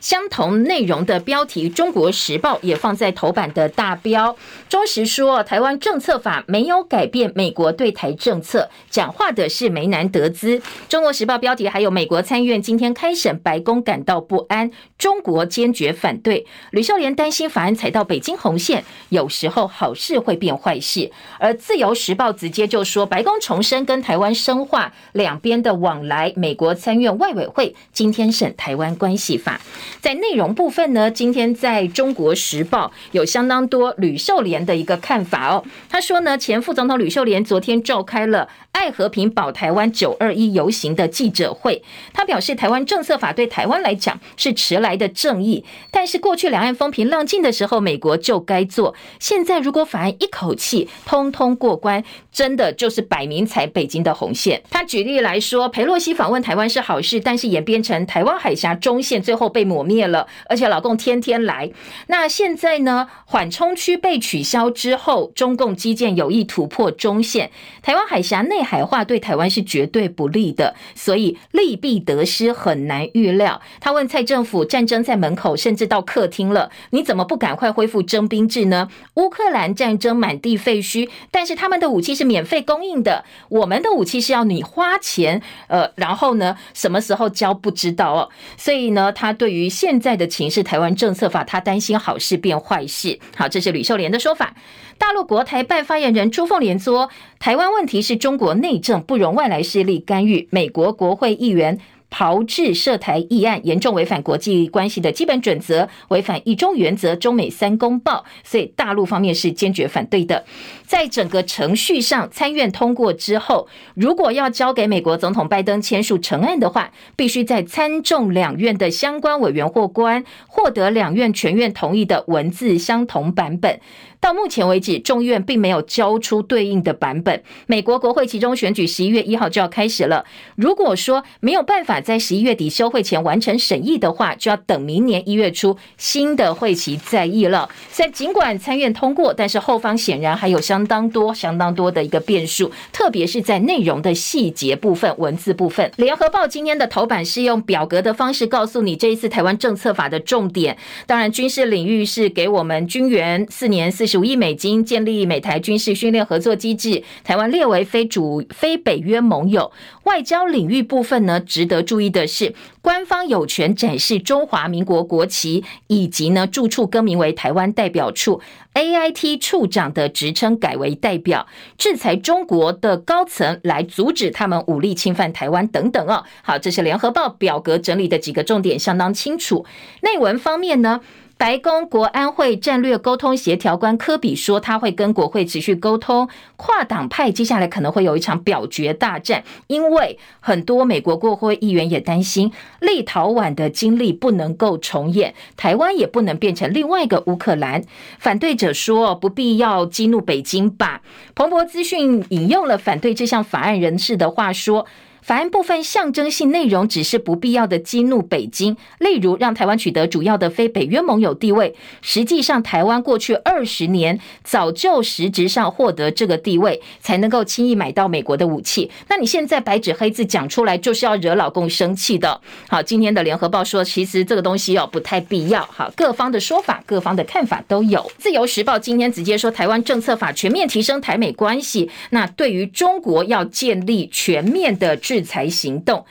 [0.00, 4.36] 相同内容的标题，《中国时报》也放在头版的大标。
[4.68, 10.58] 中时说，台湾政策法没有改变美国对台政策，讲话的是梅南德兹。
[10.88, 16.46] 《中国时报》标题还有美国参院今天开审，白宫感到不安，中国坚决反对。
[16.70, 21.10] 吕秀莲担心法案踩到北京红线，有时候好事会变坏事。
[21.38, 26.32] 而《自由时报》直接就说，白宫重申跟台湾深化两边的往来。
[26.36, 29.60] 美国参院外委会今天审台湾关系法。
[30.00, 35.64] 在内容部分呢，今天在中国时报有相当多吕秀莲的一个看法哦。
[35.88, 48.94] 他说呢，前副总统吕秀莲昨天召开了爱和平保台湾九二一游行的记者会，他表示，台湾政策法对台湾来讲是迟来的正义，但是过去两岸风平浪静的时候，美国就该做。
[49.18, 54.62] 现在如果法案一口气通通过关，真的就是摆明踩北京的红线。
[54.70, 59.77] 他举例来说，裴洛西访问台湾是好事，但是演变成台湾海峡中线最后被抹。
[59.78, 61.70] 抹灭了，而且老共天天来。
[62.08, 73.60] 那现在呢，缓冲区被取消之后，中共基建有意突破中线，台湾海峡内海化对台湾是绝对不利的，所以利弊得失很难预料。
[73.78, 78.88] 他问蔡政府，战争在门口，甚至到客厅了，你怎么不赶快恢复征兵制呢？
[79.14, 88.28] 乌克兰战争满地废墟，但是他们的武器是免费供应的，我们的武器是要你花钱，呃，然后呢，什么时候交不知道哦。
[88.56, 93.18] 所以呢，他对于现在的情势，台湾政策法，他担心好事变坏事。
[93.36, 94.54] 好，这是吕秀莲的说法。
[94.96, 97.08] 大陆国台办发言人朱凤莲说，
[97.38, 100.48] 台湾问题是中国内政，不容外来势力干预。
[100.50, 101.78] 美国国会议员。
[102.10, 110.42] 炮制涉台议案，严重违反国际关系的基本准则，违反一中原则、中美三公报，所以大陆方面是坚决反对的。
[110.88, 123.78] 在整个程序上，参院通过之后，如果要交给美国总统拜登签署成案的话，必须在参众两院的相关委员或官获得两院全院同意的文字相同版本。
[124.20, 127.40] 到目前为止，众院并没有交出对应的版本。
[127.66, 130.24] 美国国会其中选举十一月一号就要开始了。
[130.56, 137.68] 如果说没有办法在十一月底休会前完成审议的话，就要等明年一月初新的会期再议了。
[137.92, 145.90] 在尽管参院通过，但是后方显然还有相相当多、相当多的一个变数，特别是在内容的细节部分、文字部分。
[145.96, 150.78] 联合报今天的头版是用表格的方式告诉你这一次台湾政策法的重点。
[151.04, 154.06] 当然，军事领域是给我们军援四年四。
[154.06, 159.70] 十五亿美金建立美台军事训练合作机制，台湾列为非主非北约盟友。
[160.04, 162.54] 外交领域部分呢，值得注意的是，
[162.88, 168.40] 官方有权展示中华民国国旗，以及呢住处更名为台湾代表处
[168.72, 176.24] ，AIT 处长的职称改为代表，制裁中国的高层来阻止他们武力侵犯台湾等等哦。
[176.40, 179.66] 好，这是联合报表格整理的几个重点，相当清楚。
[180.00, 181.02] 内文方面呢？
[181.38, 186.28] 白宫国安会战略沟通协调官科比说，他会跟国会持续沟通。
[186.56, 197.84] 跨党派接下来可能会有一场表决大战，因为很多美国国会议员也担心立陶宛的经历不能够重演，台湾也不能变成另外一个乌克兰。
[198.18, 201.02] 反对者说，不必要激怒北京吧。
[201.36, 204.84] 彭博资讯引用了反对这项法案人士的话说。
[205.28, 211.74] 法案部分象征性内容只是不必要的激怒北京，例如让台湾取得主要的非北约盟友地位。
[212.00, 218.90] 实际上，台湾过去二十年早就实质上获得这个地位，才能够轻易买到美国的武器。
[219.10, 222.40] 那你现在白纸黑字讲出来，就是要惹老共生气的。
[222.66, 225.62] 好，今天的联合报说，其实这个东西哦不太必要。
[225.70, 228.10] 好，各方的说法、各方的看法都有。
[228.16, 231.90] 自由时报今天直接说，台湾政策法全面提升台美关系。
[232.08, 235.17] 那对于中国要建立全面的制。
[235.18, 236.04] 制裁行动，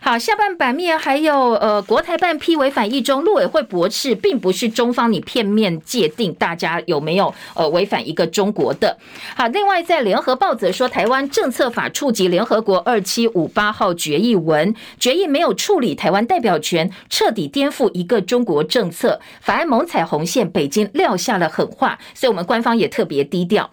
[0.00, 8.96] 好，下半版面还有呃，国台办批违反一中，陆委会驳斥，并不是中方你片面界定大家有没有呃违反一个中国的。
[9.34, 23.68] 好，另外在联合报则说，台湾政策法触及联合国二七五八号决议文，决议没有处理台湾代表权，彻底颠覆一个中国政策，法案猛踩红线，北京撂下了狠话，所以我们官方也特别低调。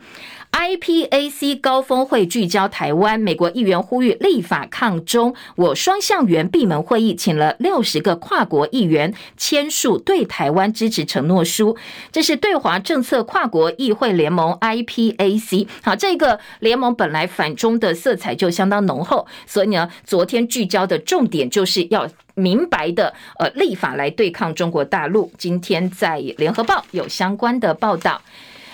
[0.52, 5.34] IPAC 高峰会聚焦台湾，美国议员呼吁立法抗中。
[5.56, 11.78] 我双向圆闭门会议，请了六十个跨国议员签署对台湾支持承诺书。
[12.12, 15.68] 这是对华政策跨国议会联盟 IPAC。
[15.84, 25.32] 好，这个联盟本来反中的色彩就相当浓厚，所以呢，昨天聚焦的重点就是要明白的呃立法来对抗中国大陆。
[25.38, 28.22] 今天在联合报有相关的报道。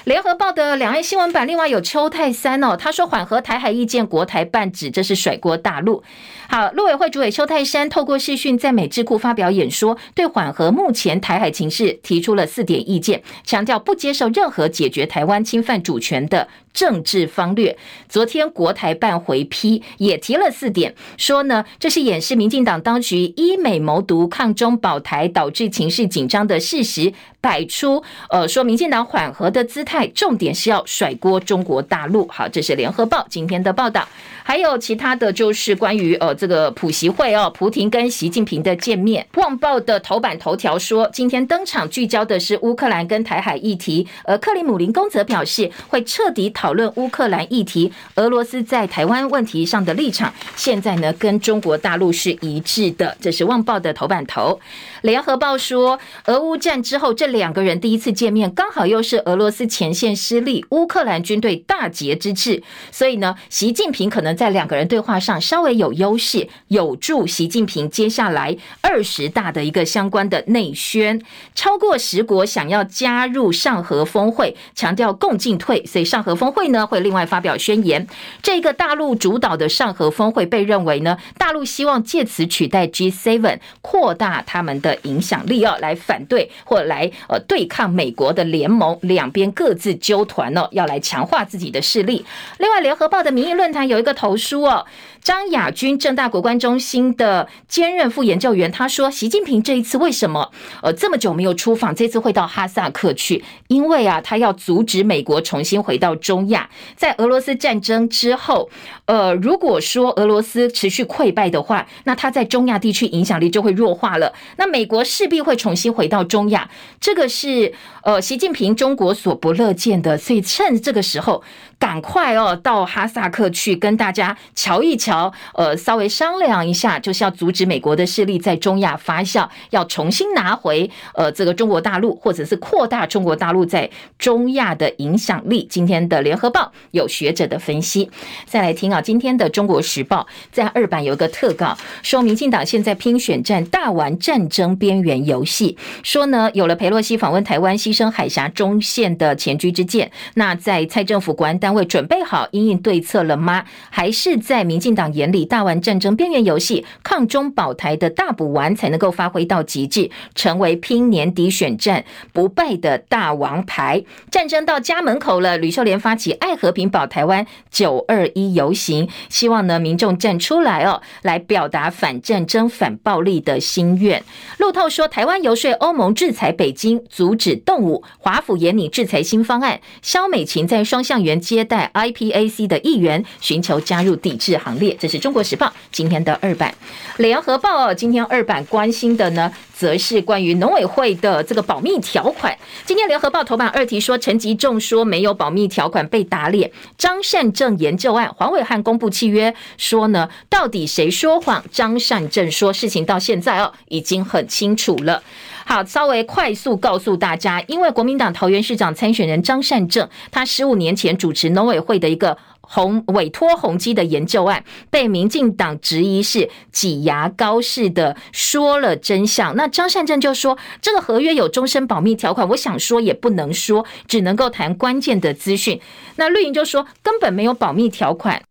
[0.06, 6.04] 联合报的两岸新闻版，另外有邱泰三哦，他说缓和台海意见，国台办指这是甩锅大陆。
[6.48, 17.76] 好，陆委会主委邱泰山透过视讯在美智库发表演说，对缓和目前台海情势提出了四点意见，强调不接受任何解决台湾侵犯主权的政治方略。
[18.08, 27.12] 昨天国台办回批也提了四点，说呢，这是掩饰民进党当局依美谋独、抗中保台，导致情势紧张的事实，
[27.46, 32.28] 摆出呃说民进党缓和的姿态，重点是要甩锅中国大陆。
[32.28, 34.08] 好，这是联合报今天的报道。
[34.44, 39.26] 还有其他的就是关于呃这个普习会哦，普亭跟习近平的见面。
[39.40, 47.92] 《旺报》的头版头条说，今天登场聚焦的是乌克兰跟台海议题，而克里姆林宫则表示会彻底讨论乌克兰议题。
[48.16, 53.16] 俄罗斯在台湾问题上的立场，现在呢跟中国大陆是一致的。
[53.22, 54.60] 这是《旺报》的头版头。
[55.06, 71.22] 《联合报》说，俄乌战之后这两个人第一次见面，刚好又是俄罗斯前线失利、乌克兰军队大捷之势，所以呢，习近平可能在两个人对话上稍微有优势，有助习近平接下来二十大的一个相关的内宣。
[71.54, 78.08] 超过十国想要加入上合峰会，强调共进退，所以上合峰会呢会另外发表宣言。
[78.42, 92.26] 这个大陆主导的上合峰会被认为呢，大陆希望借此取代 G7，扩大他们的影响力哦，来反对或来呃对抗美国的联盟，两边各自纠团哦，要来强化自己的势力。
[92.58, 94.86] 另外，联合报的民意论坛有一个投书哦。
[95.26, 100.52] 张亚军，正大国关中心的兼任副研究员，他说：“习近平这一次为什么
[100.84, 103.44] 呃这么久没有出访，这次会到哈萨克去？
[103.68, 106.70] 因为啊，他要阻止美国重新回到中亚。
[106.96, 108.70] 在俄罗斯战争之后，
[109.06, 114.32] 呃，如果说俄罗斯持续溃败的话，那他在中亚地区影响力就会弱化了。
[114.58, 116.70] 那美国势必会重新回到中亚，
[117.02, 117.74] 这个是
[118.04, 120.16] 呃习近平中国所不乐见的。
[120.20, 121.42] 所以趁这个时候，
[121.86, 135.68] 赶快哦到哈萨克去跟大家瞧一瞧。”，呃，稍微商量一下，就是要阻止美国的势力在中亚发酵，要重新拿回呃这个中国大陆，或者是扩大中国大陆在中亚的影响力。
[135.70, 138.10] 今天的联合报有学者的分析，
[138.48, 153.64] 再来听啊，今天的中国时报在二版有一个特稿，说民进党现在拼选战，大玩战争边缘游戏，说呢有了裴洛西访问台湾，牺牲海峡中线的前车之鉴，那在蔡政府国安单位准备好因应对策了吗？
[153.90, 155.06] 还是在民进党？
[155.14, 162.04] 眼里大玩战争边缘游戏，抗中保台的大补丸才能够发挥到极致，成为拼年底选战
[162.34, 164.04] 不败的大王牌。
[164.32, 174.24] 战争到家门口了，吕秀莲发起爱和平保台湾九二一游行，希望呢民众站出来哦，来表达反战争、反暴力的心愿。
[174.58, 178.04] 路透说，台湾游说欧盟制裁北京，阻止动武。
[178.18, 184.94] 华府研拟制裁新方案，萧美琴在双向园接接待 IPAC 的议员，寻求加入抵制行列。
[185.00, 186.76] 这是中国时报今天的二版，
[187.16, 192.54] 联合报今天二版关心的呢，则是关于农委会的这个保密条款。
[192.86, 196.70] 今天联合报头版二题说，陈吉仲说没有保密条款被打脸。
[196.98, 201.64] 张善政研究案，黄伟汉公布契约说呢，到底谁说谎？
[201.72, 205.24] 张善政说事情到现在哦，已经很清楚了。
[205.66, 212.38] 好，稍微快速告诉大家，因为国民党桃园市长参选人张善政，他十五年前主持农委会的一个。
[212.68, 225.80] 宏委托宏基的研究案被民进党质疑是挤牙膏式的说了真相，那张善政就说这个合约有终身保密条款，我想说也不能说，只能够谈关键的资讯。
[226.16, 228.42] 那绿营就说根本没有保密条款。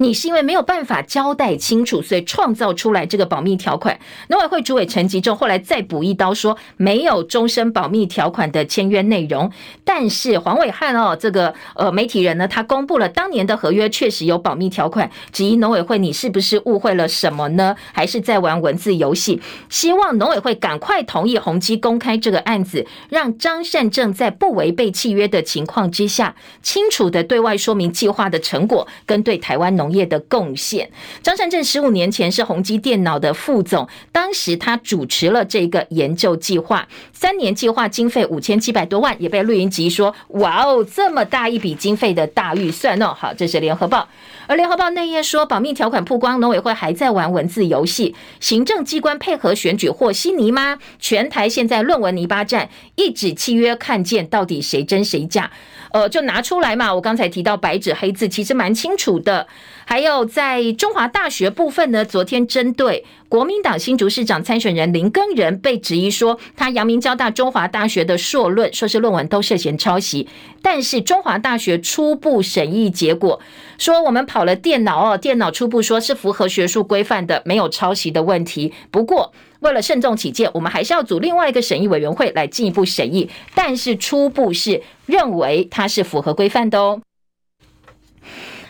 [0.00, 3.98] 你是因为没有办法交代清楚，所以创造出来这个保密条款。
[4.28, 9.50] 农委会主委陈吉仲后来再补一刀，说没有终身保密条款的签约内容。
[9.84, 17.74] 但是黄伟汉哦，这个呃媒体人呢，他公布了当年的合约确实有保密条款，质疑农委会你是不是误会了什么呢？
[17.92, 19.42] 还是在玩文字游戏？
[19.68, 29.87] 希望农委会赶快同意宏基公开这个案子，让张善政在不违背契约的情况之下，清楚的对外说明计划的成果跟对台湾农。
[29.90, 30.90] 业的贡献，
[31.22, 44.08] 张善政十五年前是宏基电脑的副总，当时他主持了这个研究计划，三年计划经费五千七百多万，也被绿营质疑说：“哇哦，这么大一笔经费的大预算哦！”好，这是联合报，
[44.48, 50.78] 而联合报内页说，保密条款曝光，农委会还在玩文字游戏，行政机关配合选举和稀泥吗？
[50.98, 55.50] 全台现在论文泥巴战，一纸契约看见到底谁真谁假？
[55.92, 56.94] 呃，就拿出来嘛！
[56.94, 59.46] 我刚才提到白纸黑字，其实蛮清楚的。
[59.84, 70.28] 还有在中华大学部分呢，昨天针对国民党新竹市长参选人林根仁被质疑说，他阳明交大中华大学的硕论、硕士论文都涉嫌抄袭，
[70.62, 73.40] 但是中华大学初步审议结果
[73.78, 78.74] 说，我们跑了电脑哦，电脑初步说是符合学术规范的，没有抄袭的问题。
[78.90, 83.30] 不过，为了慎重起见，我们还是要组另外一个审议委员会来进一步审议。
[83.54, 87.00] 但是初步是认为它是符合规范的哦。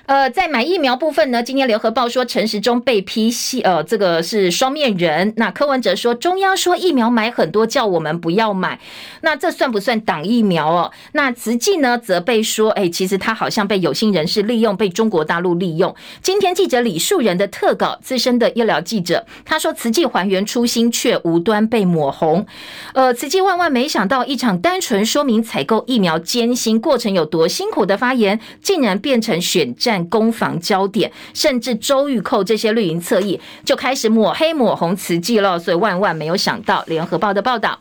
[0.08, 5.34] 呃，在买疫苗部分呢，今天联合报说陈时中被批戏，呃，这个是双面人。
[5.36, 8.80] 那柯文哲说中央说疫苗买很多，叫我们不要买，
[9.20, 10.90] 那这算不算挡疫苗哦？
[11.12, 15.94] 那慈济呢，则被说，哎，其实他好像被有心人士利用，被中国大陆利用。
[16.22, 22.46] 今天记者李树人的特稿，资深的医疗记者，他说慈济还原初心，却无端被抹红。
[22.94, 29.97] 呃，慈济万万没想到，一场单纯说明采购疫苗 艰辛过程有多辛苦的发言，竟然变成选战。
[30.08, 35.58] 攻防焦点，甚至周玉蔻这些绿营侧翼就开始抹黑抹红慈济了。
[35.58, 37.78] 所以万万没有想到，联合报的报道。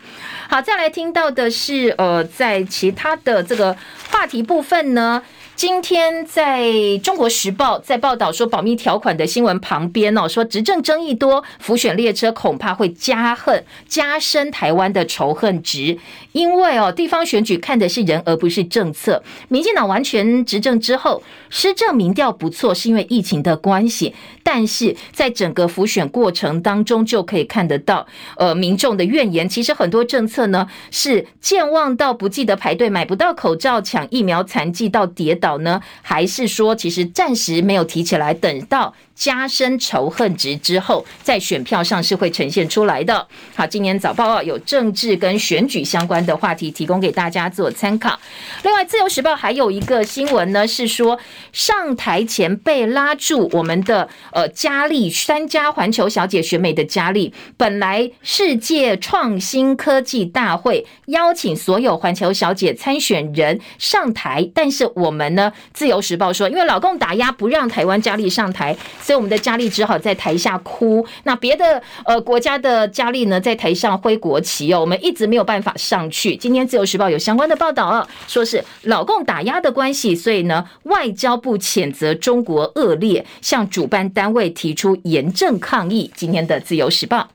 [0.50, 3.76] 好，再来听到的是，呃，在其他的这个
[4.12, 5.22] 话题部分呢。
[5.58, 15.98] 今天在中国时报在报道说保密条款的新闻旁边哦，说执政争议多，浮选列车恐怕会加恨加深台湾的仇恨值，
[16.32, 19.24] 因为哦地方选举看的是人而不是政策。
[19.48, 28.06] 民进党完全执政之后，施政民调不错，是因为疫情的关系，但是在整个浮选过程当中就可以看得到，
[28.36, 35.47] 呃民众的怨言，其实很多政策呢是健忘到不记得排队买不到口罩抢疫苗残疾到跌倒。
[35.60, 35.80] 呢？
[36.02, 38.96] 还是说，其实暂时没有提起来，等到。
[39.18, 43.28] 加深仇恨值之后，在选票上是会呈现出来的。
[43.56, 48.20] 好，今年早报有政治跟选举相关的话题，提供给大家做参考。
[48.62, 51.18] 另外，自由时报还有一个新闻呢，是说
[51.52, 68.76] 上台前被拉住我们的呃佳丽三家环球小姐选美的佳丽，本来世界创新科技大会邀请所有环球小姐参选人上台，但是我们呢，自由时报说，因为老共打压不让台湾佳丽上台。
[69.02, 71.08] 所以我们的佳丽只好在台下哭。
[71.24, 74.82] 那别的呃国家的佳丽呢，在台上挥国旗哦。
[74.82, 76.36] 我们一直没有办法上去。
[76.36, 86.12] 今天自由时报有相关的报道啊，说是老共打压的关系，所以呢，外交部谴责中国恶劣，向主办单位提出严正抗议。
[86.16, 87.30] 今天的自由时报。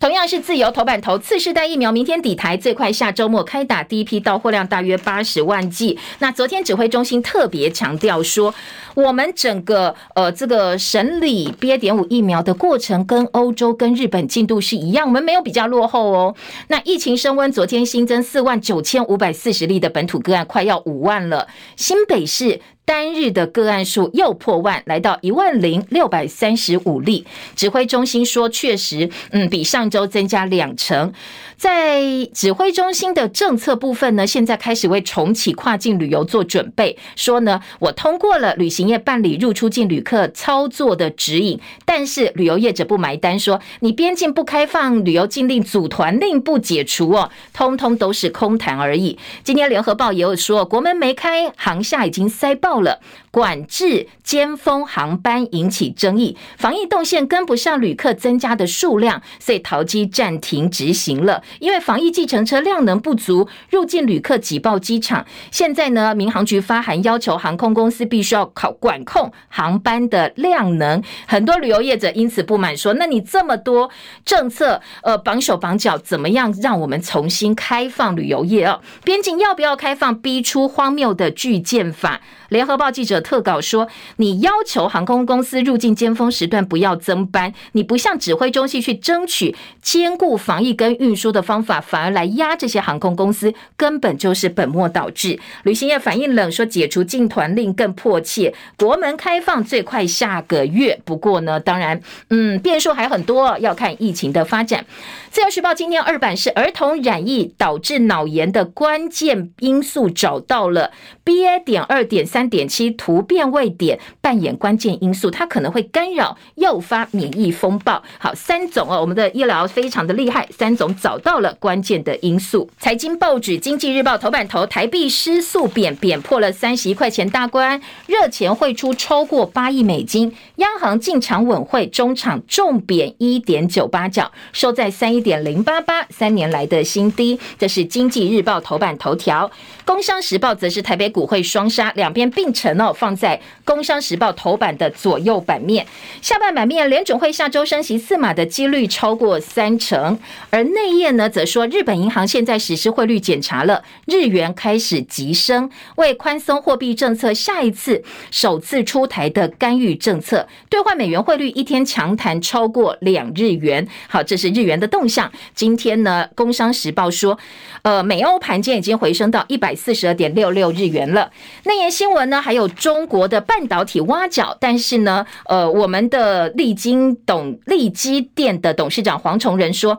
[0.00, 5.98] 同样是自由头版头，次世代疫苗明天抵台，最快下周末开打，第一批到货量大约八十万剂。
[6.20, 8.54] 那昨天指挥中心特别强调说，
[8.94, 11.76] 我们整个呃这个审理 BA.
[11.76, 16.34] 点五疫苗的过程跟欧洲跟日本进度是一样，我们没有比较落后哦。
[16.68, 21.46] 那疫情升温，昨天新增四万九千五百四十例的本土个案，快要五万了。
[21.76, 22.62] 新北市。
[22.84, 27.24] 单日的个案数又破万，来到一万零六百三十五例。
[27.54, 31.12] 指挥中心说，确实，嗯，比上周增加两成。
[31.56, 32.02] 在
[32.32, 36.96] 指挥中心的政策部分呢，现在开始为重启跨境旅游做准备。
[37.14, 49.18] 说呢，我通过了旅行业办理入出境旅客操作的指引，但是旅游业者不买单，说你边境不开放，旅游禁令、组团令不解除哦，通通都是空谈而已。
[49.44, 53.00] 今天联合报也有说，国门没开，航厦已经塞爆了。
[53.30, 61.40] 管制尖峰航班引起争议，防疫动线跟不上旅客增加的数量，所以桃机暂停执行了。
[61.60, 65.24] 因为防疫计程车量能不足，入境旅客挤爆机场。
[65.52, 71.00] 现在呢，民航局发函要求航空公司必须要考管控航班的量能。
[71.26, 73.88] 很多旅游业者因此不满，说：“那你这么多
[74.24, 78.80] 政策，呃，绑手绑脚，怎么样让我们重新开放旅游业哦？
[79.04, 80.20] 边境要不要开放？
[80.20, 82.20] 逼出荒谬的拒检法。”
[82.60, 101.00] 联合报记者特稿说：“你要求航空公司入境尖峰时段不要增班，你不向指挥中心去争取兼顾防疫跟运输的方法，反而来压这些航空公司，根本就是本末倒置。”旅行业反应冷，说解除禁团令更迫切，国门开放最快下个月。
[101.06, 101.98] 不过呢，当然，
[102.28, 104.84] 嗯，变数还很多，要看疫情的发展。
[105.30, 110.90] 自由时报今天二版是儿童染疫导致脑炎的关键因素找到了
[111.24, 111.62] ，BA.
[111.64, 112.50] 点二点三。
[112.50, 118.02] 点七突变位点扮演关键因素，它可能会干扰诱发免疫风暴。
[118.18, 122.68] 好，三种哦，我们的医疗非常的厉害，三种找到了关键的因素。
[122.78, 137.38] 财经报纸《经济日报》头版头，台币失速贬贬破了三十一块钱大关，热钱汇出超过八亿美金，央行进场稳会，中场重贬一点九八角，收在三一点零八八，三年来的新低。
[137.58, 139.46] 这是《经济日报》头版头条，
[139.84, 142.30] 《工商时报》则是台北股汇双杀，两边。
[142.30, 145.84] 并成哦，放在《工商时报》头版的左右版面，
[146.22, 150.18] 下半版面，联准会下周升息四码的几率超过三成，
[150.50, 163.86] 而内页呢，则说日本银行现在实施汇率检查了，日元开始急升，为宽松货币政策下一次首次出台的干预政策，兑换美元汇率一天强弹超过两日元。
[164.08, 165.30] 好，这是日元的动像。
[165.54, 167.38] 今天呢，《工商时报》说，
[167.82, 171.30] 呃，美欧盘间已经回升到一百四十二点六六日元了。
[171.64, 172.30] 内页新闻。
[172.30, 179.98] 呢，还有中国的半导体挖角，但是呢，呃，我们的力晶董利基电的董事长黄崇仁说，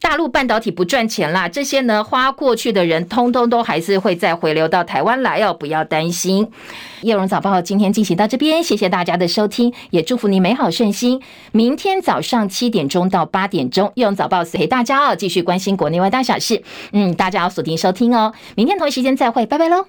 [0.00, 6.48] 大陆半导体不赚钱啦，这些呢花过去的人，通通都还是会再回流到台湾来哦，不要担心。
[7.02, 11.20] 叶荣早报今天进行到这边，谢谢大家的收听，也祝福你美好顺心。
[11.52, 16.62] 明天早上七点钟到八点钟，叶荣早报陪大家哦，继续关心国内外大小事。
[16.92, 19.84] 嗯，大家要锁定收听哦，明天同一时间再会，拜拜喽。